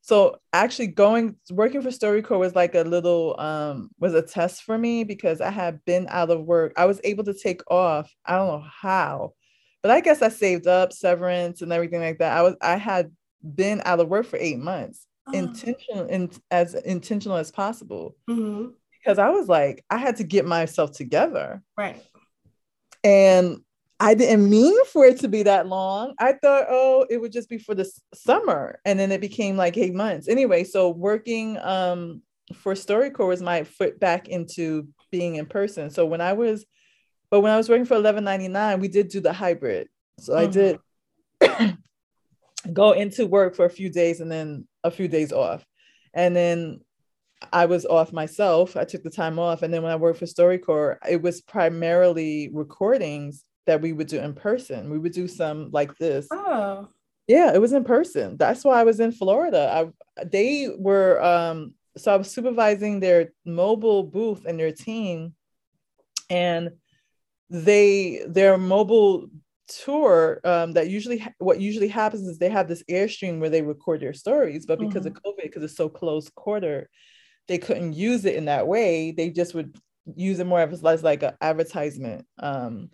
so 0.00 0.36
actually 0.52 0.88
going 0.88 1.36
working 1.50 1.80
for 1.80 1.90
StoryCorps 1.90 2.38
was 2.38 2.54
like 2.54 2.74
a 2.74 2.82
little 2.82 3.40
um 3.40 3.90
was 3.98 4.12
a 4.12 4.20
test 4.20 4.62
for 4.62 4.76
me 4.76 5.02
because 5.04 5.40
I 5.40 5.50
had 5.50 5.84
been 5.84 6.06
out 6.10 6.30
of 6.30 6.44
work. 6.44 6.74
I 6.76 6.86
was 6.86 7.00
able 7.04 7.24
to 7.24 7.34
take 7.34 7.62
off. 7.70 8.12
I 8.26 8.36
don't 8.36 8.48
know 8.48 8.66
how, 8.82 9.32
but 9.80 9.90
I 9.90 10.00
guess 10.00 10.22
I 10.22 10.28
saved 10.28 10.66
up 10.66 10.92
severance 10.92 11.62
and 11.62 11.72
everything 11.72 12.00
like 12.00 12.18
that. 12.18 12.36
I 12.36 12.42
was 12.42 12.54
I 12.60 12.76
had 12.76 13.12
been 13.44 13.82
out 13.84 14.00
of 14.00 14.08
work 14.08 14.26
for 14.26 14.38
eight 14.38 14.58
months, 14.58 15.06
oh. 15.26 15.32
intentional 15.32 16.06
and 16.08 16.36
as 16.50 16.74
intentional 16.74 17.36
as 17.36 17.50
possible. 17.50 18.16
Mm-hmm. 18.28 18.70
Because 18.98 19.18
I 19.18 19.30
was 19.30 19.48
like, 19.48 19.84
I 19.90 19.98
had 19.98 20.16
to 20.16 20.24
get 20.24 20.46
myself 20.46 20.92
together. 20.92 21.62
Right. 21.76 22.02
And 23.02 23.58
I 24.00 24.14
didn't 24.14 24.48
mean 24.48 24.84
for 24.86 25.04
it 25.04 25.20
to 25.20 25.28
be 25.28 25.42
that 25.44 25.66
long. 25.66 26.14
I 26.18 26.32
thought, 26.32 26.66
oh, 26.68 27.06
it 27.08 27.20
would 27.20 27.32
just 27.32 27.48
be 27.48 27.58
for 27.58 27.74
the 27.74 27.90
summer. 28.14 28.80
And 28.84 28.98
then 28.98 29.12
it 29.12 29.20
became 29.20 29.56
like 29.56 29.76
eight 29.76 29.94
months. 29.94 30.26
Anyway, 30.26 30.64
so 30.64 30.88
working 30.88 31.58
um, 31.58 32.22
for 32.54 32.74
StoryCorps 32.74 33.28
was 33.28 33.42
my 33.42 33.64
foot 33.64 34.00
back 34.00 34.28
into 34.28 34.88
being 35.10 35.36
in 35.36 35.46
person. 35.46 35.90
So 35.90 36.06
when 36.06 36.20
I 36.20 36.32
was, 36.32 36.64
but 37.30 37.40
when 37.40 37.52
I 37.52 37.56
was 37.56 37.68
working 37.68 37.84
for 37.84 37.94
1199, 37.94 38.80
we 38.80 38.88
did 38.88 39.08
do 39.08 39.20
the 39.20 39.32
hybrid. 39.32 39.88
So 40.18 40.32
mm-hmm. 40.32 40.48
I 41.40 41.60
did 41.60 41.78
go 42.72 42.92
into 42.92 43.26
work 43.26 43.54
for 43.54 43.64
a 43.64 43.70
few 43.70 43.90
days 43.90 44.20
and 44.20 44.30
then 44.30 44.66
a 44.82 44.90
few 44.90 45.08
days 45.08 45.32
off. 45.32 45.64
And 46.14 46.34
then 46.34 46.80
I 47.52 47.66
was 47.66 47.84
off 47.84 48.12
myself. 48.12 48.76
I 48.76 48.84
took 48.84 49.02
the 49.02 49.10
time 49.10 49.38
off. 49.38 49.62
And 49.62 49.72
then 49.72 49.82
when 49.82 49.92
I 49.92 49.96
worked 49.96 50.18
for 50.18 50.26
StoryCorps, 50.26 50.98
it 51.08 51.22
was 51.22 51.40
primarily 51.40 52.50
recordings 52.52 53.44
that 53.66 53.80
we 53.80 53.92
would 53.92 54.06
do 54.06 54.18
in 54.18 54.34
person. 54.34 54.90
We 54.90 54.98
would 54.98 55.12
do 55.12 55.28
some 55.28 55.70
like 55.70 55.96
this. 55.98 56.26
Oh. 56.30 56.88
Yeah, 57.26 57.54
it 57.54 57.60
was 57.60 57.72
in 57.72 57.84
person. 57.84 58.36
That's 58.36 58.64
why 58.64 58.80
I 58.80 58.84
was 58.84 59.00
in 59.00 59.12
Florida. 59.12 59.70
I 60.18 60.24
they 60.24 60.68
were 60.76 61.22
um 61.22 61.74
so 61.96 62.12
I 62.12 62.16
was 62.16 62.30
supervising 62.30 63.00
their 63.00 63.32
mobile 63.44 64.02
booth 64.02 64.44
and 64.44 64.58
their 64.58 64.72
team 64.72 65.34
and 66.28 66.70
they 67.50 68.24
their 68.26 68.58
mobile 68.58 69.28
tour 69.68 70.40
um, 70.44 70.72
that 70.72 70.90
usually 70.90 71.26
what 71.38 71.60
usually 71.60 71.88
happens 71.88 72.28
is 72.28 72.38
they 72.38 72.50
have 72.50 72.68
this 72.68 72.82
airstream 72.90 73.38
where 73.40 73.50
they 73.50 73.62
record 73.62 74.00
their 74.00 74.12
stories 74.12 74.66
but 74.66 74.78
because 74.78 75.04
mm-hmm. 75.04 75.16
of 75.16 75.22
covid 75.22 75.42
because 75.42 75.62
it's 75.62 75.76
so 75.76 75.88
close 75.88 76.28
quarter 76.30 76.88
they 77.48 77.58
couldn't 77.58 77.94
use 77.94 78.24
it 78.24 78.34
in 78.34 78.46
that 78.46 78.66
way 78.66 79.10
they 79.10 79.30
just 79.30 79.54
would 79.54 79.74
use 80.16 80.38
it 80.38 80.46
more 80.46 80.60
as 80.60 80.82
less 80.82 81.02
like 81.02 81.22
an 81.22 81.32
advertisement 81.40 82.26
um, 82.38 82.90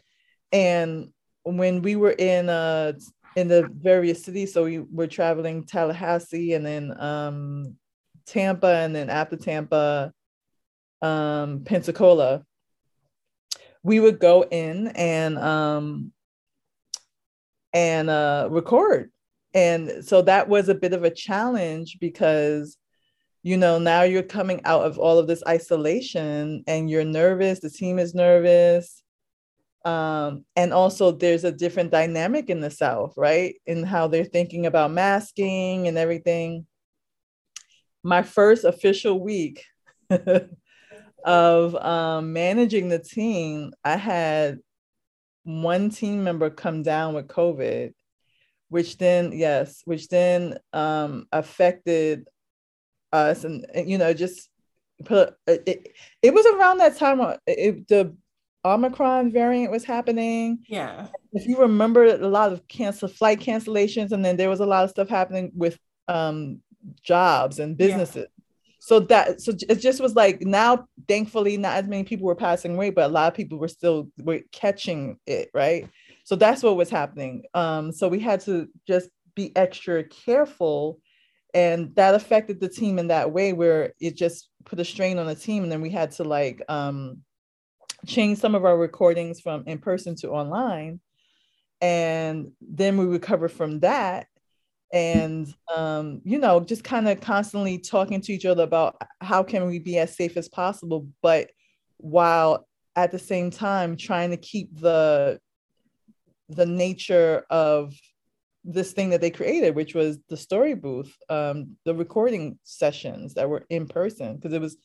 and 0.52 1.08
when 1.42 1.82
we 1.82 1.96
were 1.96 2.12
in 2.12 2.48
uh 2.48 2.92
in 3.36 3.48
the 3.48 3.68
various 3.72 4.24
cities 4.24 4.52
so 4.52 4.64
we 4.64 4.78
were 4.78 5.06
traveling 5.06 5.64
tallahassee 5.64 6.54
and 6.54 6.66
then 6.66 6.94
um 7.00 7.76
tampa 8.26 8.66
and 8.66 8.94
then 8.94 9.08
after 9.08 9.36
tampa 9.36 10.12
um 11.02 11.62
pensacola 11.64 12.44
we 13.82 13.98
would 13.98 14.18
go 14.18 14.42
in 14.42 14.88
and 14.88 15.38
um 15.38 16.12
and 17.72 18.10
uh, 18.10 18.48
record. 18.50 19.10
And 19.54 20.04
so 20.04 20.22
that 20.22 20.48
was 20.48 20.68
a 20.68 20.74
bit 20.74 20.92
of 20.92 21.04
a 21.04 21.10
challenge 21.10 21.98
because, 22.00 22.76
you 23.42 23.56
know, 23.56 23.78
now 23.78 24.02
you're 24.02 24.22
coming 24.22 24.60
out 24.64 24.82
of 24.82 24.98
all 24.98 25.18
of 25.18 25.26
this 25.26 25.42
isolation 25.46 26.62
and 26.66 26.88
you're 26.88 27.04
nervous, 27.04 27.60
the 27.60 27.70
team 27.70 27.98
is 27.98 28.14
nervous. 28.14 29.02
Um, 29.84 30.44
and 30.56 30.72
also 30.72 31.10
there's 31.10 31.44
a 31.44 31.52
different 31.52 31.90
dynamic 31.90 32.50
in 32.50 32.60
the 32.60 32.70
South, 32.70 33.14
right? 33.16 33.54
In 33.66 33.82
how 33.82 34.08
they're 34.08 34.24
thinking 34.24 34.66
about 34.66 34.92
masking 34.92 35.88
and 35.88 35.96
everything. 35.96 36.66
My 38.02 38.22
first 38.22 38.64
official 38.64 39.20
week 39.20 39.64
of 41.24 41.74
um, 41.76 42.32
managing 42.32 42.88
the 42.88 42.98
team, 42.98 43.72
I 43.84 43.96
had 43.96 44.58
one 45.44 45.90
team 45.90 46.24
member 46.24 46.50
come 46.50 46.82
down 46.82 47.14
with 47.14 47.28
COVID, 47.28 47.92
which 48.68 48.98
then, 48.98 49.32
yes, 49.32 49.82
which 49.84 50.08
then 50.08 50.58
um, 50.72 51.26
affected 51.32 52.28
us 53.12 53.44
and, 53.44 53.66
and, 53.74 53.90
you 53.90 53.98
know, 53.98 54.12
just 54.12 54.48
put 55.04 55.34
it, 55.46 55.94
it 56.22 56.34
was 56.34 56.46
around 56.46 56.78
that 56.78 56.96
time 56.96 57.36
it, 57.46 57.88
the 57.88 58.14
Omicron 58.64 59.32
variant 59.32 59.70
was 59.70 59.84
happening. 59.84 60.58
Yeah. 60.68 61.06
If 61.32 61.46
you 61.46 61.58
remember 61.58 62.04
a 62.04 62.28
lot 62.28 62.52
of 62.52 62.68
cancel 62.68 63.08
flight 63.08 63.40
cancellations, 63.40 64.12
and 64.12 64.24
then 64.24 64.36
there 64.36 64.50
was 64.50 64.60
a 64.60 64.66
lot 64.66 64.84
of 64.84 64.90
stuff 64.90 65.08
happening 65.08 65.50
with 65.54 65.78
um, 66.08 66.60
jobs 67.02 67.58
and 67.58 67.76
businesses. 67.76 68.16
Yeah. 68.16 68.39
So 68.82 68.98
that 69.00 69.42
so 69.42 69.52
it 69.68 69.76
just 69.76 70.00
was 70.00 70.16
like 70.16 70.40
now, 70.40 70.86
thankfully, 71.06 71.58
not 71.58 71.76
as 71.76 71.86
many 71.86 72.02
people 72.02 72.26
were 72.26 72.34
passing 72.34 72.74
away, 72.74 72.88
but 72.88 73.10
a 73.10 73.12
lot 73.12 73.28
of 73.28 73.34
people 73.34 73.58
were 73.58 73.68
still 73.68 74.08
were 74.18 74.40
catching 74.52 75.18
it, 75.26 75.50
right? 75.52 75.86
So 76.24 76.34
that's 76.34 76.62
what 76.62 76.76
was 76.76 76.88
happening. 76.88 77.44
Um, 77.52 77.92
so 77.92 78.08
we 78.08 78.20
had 78.20 78.40
to 78.42 78.68
just 78.86 79.10
be 79.34 79.54
extra 79.54 80.02
careful, 80.04 80.98
and 81.52 81.94
that 81.96 82.14
affected 82.14 82.58
the 82.58 82.70
team 82.70 82.98
in 82.98 83.08
that 83.08 83.30
way 83.30 83.52
where 83.52 83.92
it 84.00 84.16
just 84.16 84.48
put 84.64 84.80
a 84.80 84.84
strain 84.84 85.18
on 85.18 85.26
the 85.26 85.34
team, 85.34 85.62
and 85.62 85.70
then 85.70 85.82
we 85.82 85.90
had 85.90 86.12
to 86.12 86.24
like 86.24 86.62
um, 86.70 87.18
change 88.06 88.38
some 88.38 88.54
of 88.54 88.64
our 88.64 88.78
recordings 88.78 89.40
from 89.40 89.64
in 89.66 89.78
person 89.78 90.16
to 90.16 90.30
online 90.30 91.00
and 91.80 92.52
then 92.60 92.96
we 92.96 93.06
recover 93.06 93.48
from 93.48 93.80
that 93.80 94.26
and 94.92 95.54
um, 95.74 96.20
you 96.24 96.38
know 96.38 96.60
just 96.60 96.84
kind 96.84 97.08
of 97.08 97.20
constantly 97.20 97.78
talking 97.78 98.20
to 98.20 98.32
each 98.32 98.46
other 98.46 98.62
about 98.62 99.00
how 99.20 99.42
can 99.42 99.66
we 99.66 99.78
be 99.78 99.98
as 99.98 100.16
safe 100.16 100.36
as 100.36 100.48
possible 100.48 101.06
but 101.22 101.50
while 101.98 102.66
at 102.96 103.10
the 103.12 103.18
same 103.18 103.50
time 103.50 103.96
trying 103.96 104.30
to 104.30 104.36
keep 104.36 104.68
the 104.80 105.38
the 106.48 106.66
nature 106.66 107.44
of 107.50 107.94
this 108.64 108.92
thing 108.92 109.10
that 109.10 109.20
they 109.20 109.30
created 109.30 109.74
which 109.74 109.94
was 109.94 110.18
the 110.28 110.36
story 110.36 110.74
booth 110.74 111.14
um, 111.28 111.76
the 111.84 111.94
recording 111.94 112.58
sessions 112.64 113.34
that 113.34 113.48
were 113.48 113.64
in 113.70 113.86
person 113.86 114.36
because 114.36 114.52
it 114.52 114.60
was 114.60 114.76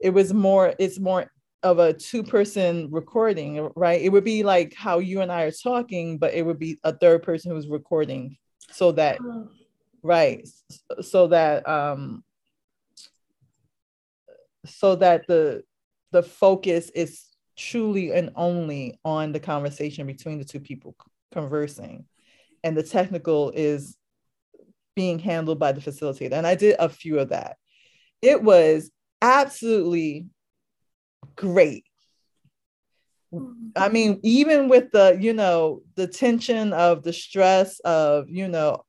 it 0.00 0.10
was 0.10 0.34
more 0.34 0.74
it's 0.78 0.98
more 0.98 1.30
of 1.62 1.78
a 1.78 1.92
two 1.92 2.24
person 2.24 2.88
recording, 2.90 3.70
right? 3.76 4.00
It 4.00 4.08
would 4.08 4.24
be 4.24 4.42
like 4.42 4.74
how 4.74 4.98
you 4.98 5.20
and 5.20 5.30
I 5.30 5.42
are 5.42 5.52
talking, 5.52 6.18
but 6.18 6.34
it 6.34 6.44
would 6.44 6.58
be 6.58 6.78
a 6.82 6.92
third 6.92 7.22
person 7.22 7.52
who's 7.52 7.68
recording 7.68 8.36
so 8.72 8.92
that, 8.92 9.18
oh. 9.22 9.48
right. 10.02 10.48
So 11.00 11.28
that, 11.28 11.68
um, 11.68 12.24
so 14.66 14.96
that 14.96 15.26
the, 15.26 15.64
the 16.12 16.22
focus 16.22 16.90
is 16.94 17.24
truly 17.56 18.12
and 18.12 18.30
only 18.36 18.98
on 19.04 19.32
the 19.32 19.40
conversation 19.40 20.06
between 20.06 20.38
the 20.38 20.44
two 20.44 20.60
people 20.60 20.96
conversing 21.32 22.04
and 22.64 22.76
the 22.76 22.82
technical 22.82 23.50
is 23.50 23.96
being 24.94 25.18
handled 25.18 25.58
by 25.58 25.72
the 25.72 25.80
facilitator. 25.80 26.32
And 26.32 26.46
I 26.46 26.54
did 26.54 26.76
a 26.78 26.88
few 26.88 27.18
of 27.18 27.30
that. 27.30 27.56
It 28.20 28.42
was 28.42 28.90
absolutely 29.20 30.26
great. 31.36 31.84
I 33.76 33.88
mean, 33.88 34.20
even 34.22 34.68
with 34.68 34.90
the, 34.92 35.16
you 35.20 35.32
know, 35.32 35.82
the 35.94 36.06
tension 36.06 36.72
of 36.72 37.02
the 37.02 37.12
stress 37.12 37.80
of, 37.80 38.28
you 38.28 38.48
know, 38.48 38.84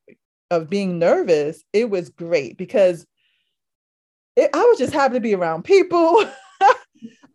of 0.52 0.70
being 0.70 1.00
nervous, 1.00 1.64
it 1.72 1.90
was 1.90 2.10
great 2.10 2.58
because 2.58 3.06
it, 4.36 4.50
I 4.54 4.64
was 4.64 4.78
just 4.78 4.94
happy 4.94 5.16
to 5.16 5.20
be 5.22 5.36
around 5.36 5.64
people. 5.64 6.26
I, 6.62 6.76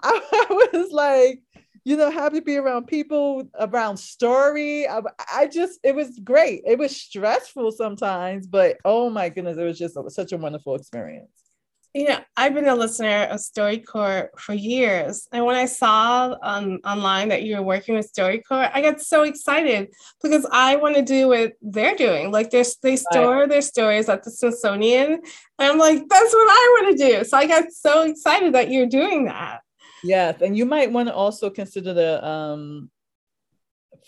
I, 0.03 0.69
was 0.73 0.93
like, 0.93 1.41
you 1.85 1.97
know, 1.97 2.11
happy 2.11 2.41
to 2.41 2.45
be 2.45 2.57
around 2.57 2.87
people, 2.87 3.49
around 3.59 3.97
story. 3.97 4.87
I, 4.87 5.01
I, 5.33 5.47
just, 5.47 5.81
it 5.83 5.95
was 5.95 6.19
great. 6.23 6.63
It 6.67 6.79
was 6.79 6.95
stressful 6.95 7.73
sometimes, 7.73 8.47
but 8.47 8.77
oh 8.85 9.09
my 9.09 9.31
goodness, 9.31 9.57
it 9.57 9.65
was 9.65 9.79
just 9.79 9.97
such 10.09 10.33
a 10.33 10.37
wonderful 10.37 10.75
experience. 10.75 11.48
You 11.99 12.05
know, 12.05 12.21
I've 12.37 12.55
been 12.55 12.69
a 12.69 12.77
listener 12.77 13.25
of 13.25 13.41
StoryCorps 13.41 14.29
for 14.39 14.55
years. 14.55 15.27
And 15.33 15.45
when 15.45 15.57
I 15.57 15.65
saw 15.65 16.37
um, 16.45 16.79
online 16.85 17.31
that 17.31 17.43
you 17.43 17.57
were 17.57 17.63
working 17.63 17.97
with 17.97 18.13
StoryCorps, 18.13 18.71
I 18.73 18.81
got 18.81 19.01
so 19.01 19.25
excited 19.25 19.89
because 20.23 20.47
I 20.53 20.77
want 20.77 20.95
to 20.95 21.03
do 21.03 21.27
what 21.27 21.55
they're 21.61 21.97
doing. 21.97 22.31
Like 22.31 22.51
they 22.51 22.63
store 22.63 23.41
right. 23.41 23.49
their 23.49 23.63
stories 23.63 24.09
at 24.09 24.23
the 24.23 24.31
Smithsonian. 24.31 25.15
And 25.15 25.23
I'm 25.59 25.77
like, 25.77 25.99
that's 26.09 26.33
what 26.33 26.49
I 26.49 26.83
want 26.83 26.97
to 26.97 27.05
do. 27.05 27.25
So 27.25 27.37
I 27.37 27.49
got 27.49 27.73
so 27.73 28.03
excited 28.03 28.55
that 28.55 28.71
you're 28.71 28.87
doing 28.87 29.25
that. 29.25 29.63
Yes. 30.05 30.41
And 30.41 30.57
you 30.57 30.67
might 30.67 30.93
want 30.93 31.09
to 31.09 31.15
also 31.17 31.51
consider 31.51 31.95
the, 31.95 32.25
um, 32.25 32.93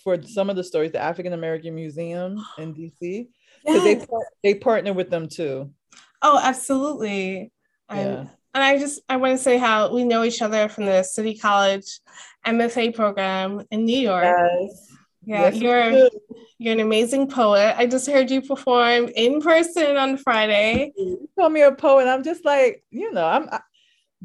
for 0.05 0.23
some 0.23 0.49
of 0.49 0.55
the 0.55 0.63
stories, 0.63 0.93
the 0.93 1.03
African 1.03 1.33
American 1.33 1.75
Museum 1.75 2.41
in 2.57 2.73
DC, 2.73 3.27
because 3.67 3.85
yes. 3.85 4.07
they, 4.43 4.53
they 4.53 4.59
partner 4.61 4.93
with 4.93 5.11
them 5.11 5.27
too. 5.29 5.73
Oh, 6.23 6.39
absolutely. 6.41 7.51
And, 7.91 8.09
yeah. 8.09 8.31
and 8.55 8.65
I 8.65 8.79
just 8.79 9.01
I 9.09 9.17
want 9.17 9.37
to 9.37 9.43
say 9.43 9.59
how 9.59 9.93
we 9.93 10.05
know 10.05 10.25
each 10.25 10.41
other 10.43 10.69
from 10.69 10.87
the 10.87 11.03
City 11.03 11.37
College 11.37 12.01
MFA 12.47 12.95
program 12.95 13.63
in 13.71 13.85
New 13.85 13.99
York. 13.99 14.25
Yes. 14.25 14.87
Yeah, 15.23 15.51
yes, 15.51 15.57
you're 15.57 16.11
you're 16.59 16.73
an 16.73 16.81
amazing 16.81 17.29
poet. 17.29 17.75
I 17.77 17.87
just 17.87 18.07
heard 18.07 18.31
you 18.31 18.41
perform 18.41 19.11
in 19.15 19.41
person 19.41 19.97
on 19.97 20.17
Friday. 20.17 20.93
You 20.97 21.29
call 21.39 21.51
me 21.51 21.61
a 21.61 21.73
poet. 21.73 22.09
I'm 22.09 22.23
just 22.23 22.45
like, 22.45 22.83
you 22.91 23.13
know, 23.13 23.27
I'm 23.27 23.49
I, 23.51 23.61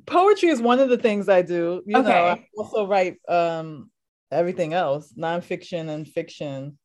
poetry 0.06 0.50
is 0.50 0.62
one 0.62 0.80
of 0.80 0.90
the 0.90 0.98
things 0.98 1.28
I 1.28 1.42
do. 1.42 1.84
You 1.86 1.98
okay. 1.98 2.10
know, 2.10 2.26
I 2.26 2.48
also 2.58 2.88
write 2.88 3.18
um 3.28 3.92
everything 4.32 4.74
else, 4.74 5.14
nonfiction 5.18 5.90
and 5.90 6.08
fiction. 6.08 6.78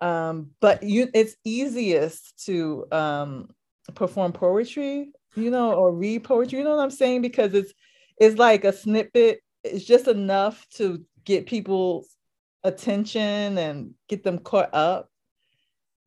Um, 0.00 0.52
but 0.60 0.82
you 0.82 1.08
it's 1.12 1.36
easiest 1.44 2.46
to 2.46 2.86
um 2.92 3.50
perform 3.94 4.32
poetry 4.32 5.12
you 5.34 5.50
know, 5.50 5.72
or 5.72 5.92
read 5.92 6.24
poetry. 6.24 6.58
You 6.58 6.64
know 6.64 6.76
what 6.76 6.82
I'm 6.82 6.90
saying? 6.90 7.22
Because 7.22 7.54
it's 7.54 7.72
it's 8.18 8.38
like 8.38 8.64
a 8.64 8.72
snippet. 8.72 9.40
It's 9.64 9.84
just 9.84 10.08
enough 10.08 10.66
to 10.76 11.04
get 11.24 11.46
people's 11.46 12.16
attention 12.64 13.58
and 13.58 13.94
get 14.08 14.22
them 14.24 14.38
caught 14.38 14.74
up. 14.74 15.08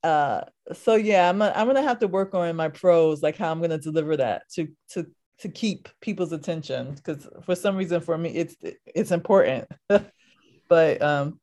Uh, 0.03 0.41
so 0.73 0.95
yeah, 0.95 1.29
I'm 1.29 1.41
a, 1.41 1.51
I'm 1.55 1.67
gonna 1.67 1.81
have 1.81 1.99
to 1.99 2.07
work 2.07 2.33
on 2.33 2.55
my 2.55 2.69
prose, 2.69 3.23
like 3.23 3.37
how 3.37 3.51
I'm 3.51 3.61
gonna 3.61 3.77
deliver 3.77 4.17
that 4.17 4.43
to 4.55 4.67
to 4.91 5.07
to 5.39 5.49
keep 5.49 5.89
people's 6.01 6.31
attention 6.31 6.93
because 6.93 7.27
for 7.43 7.55
some 7.55 7.75
reason 7.75 7.99
for 8.01 8.17
me 8.17 8.29
it's 8.29 8.55
it's 8.85 9.11
important. 9.11 9.67
but 10.69 11.01
um, 11.01 11.39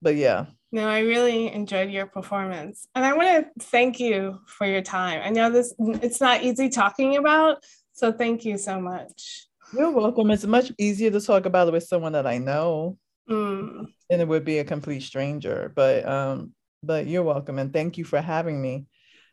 but 0.00 0.16
yeah. 0.16 0.46
No, 0.74 0.88
I 0.88 1.00
really 1.00 1.52
enjoyed 1.52 1.90
your 1.90 2.06
performance. 2.06 2.88
And 2.94 3.04
I 3.04 3.12
want 3.12 3.54
to 3.58 3.64
thank 3.66 4.00
you 4.00 4.40
for 4.46 4.66
your 4.66 4.80
time. 4.80 5.20
I 5.22 5.28
know 5.28 5.50
this 5.50 5.74
it's 5.78 6.20
not 6.20 6.42
easy 6.42 6.70
talking 6.70 7.18
about, 7.18 7.62
so 7.92 8.10
thank 8.10 8.46
you 8.46 8.56
so 8.56 8.80
much. 8.80 9.48
You're 9.74 9.90
welcome. 9.90 10.30
It's 10.30 10.46
much 10.46 10.72
easier 10.78 11.10
to 11.10 11.20
talk 11.20 11.44
about 11.44 11.68
it 11.68 11.72
with 11.72 11.84
someone 11.84 12.12
that 12.12 12.26
I 12.26 12.38
know 12.38 12.96
mm. 13.28 13.86
than 14.08 14.20
it 14.20 14.28
would 14.28 14.46
be 14.46 14.58
a 14.60 14.64
complete 14.64 15.02
stranger. 15.02 15.70
But 15.76 16.08
um, 16.08 16.54
but 16.82 17.06
you're 17.06 17.22
welcome 17.22 17.58
and 17.58 17.70
thank 17.70 17.98
you 17.98 18.04
for 18.04 18.20
having 18.20 18.60
me. 18.60 18.86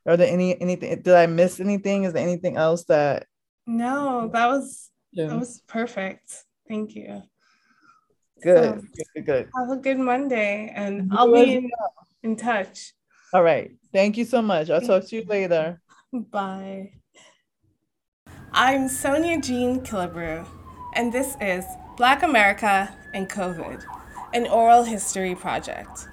Are 0.05 0.17
there 0.17 0.31
any 0.31 0.59
anything 0.61 1.01
did 1.01 1.15
I 1.15 1.25
miss 1.27 1.61
anything? 1.61 2.03
Is 2.03 2.13
there 2.13 2.23
anything 2.27 2.57
else 2.57 2.83
that 2.85 3.27
no, 3.65 4.29
that 4.33 4.47
was 4.47 4.89
yeah. 5.13 5.27
that 5.27 5.39
was 5.39 5.61
perfect. 5.67 6.43
Thank 6.67 6.95
you. 6.95 7.23
Good. 8.41 8.63
So, 8.63 9.03
good. 9.15 9.25
Good. 9.25 9.49
Have 9.55 9.69
a 9.69 9.75
good 9.77 9.97
Monday 9.97 10.71
and 10.75 11.11
I'll 11.13 11.31
be 11.31 11.55
in, 11.55 11.71
in 12.23 12.35
touch. 12.35 12.93
All 13.33 13.43
right. 13.43 13.71
Thank 13.93 14.17
you 14.17 14.25
so 14.25 14.41
much. 14.41 14.69
I'll 14.69 14.81
talk 14.81 15.05
to 15.07 15.15
you 15.15 15.25
later. 15.25 15.81
Bye. 16.13 16.93
I'm 18.51 18.89
Sonia 18.89 19.39
Jean 19.39 19.81
Killebrew, 19.81 20.43
and 20.95 21.13
this 21.13 21.37
is 21.39 21.63
Black 21.97 22.23
America 22.23 22.95
and 23.13 23.29
COVID, 23.29 23.83
an 24.33 24.47
oral 24.47 24.83
history 24.83 25.35
project. 25.35 26.08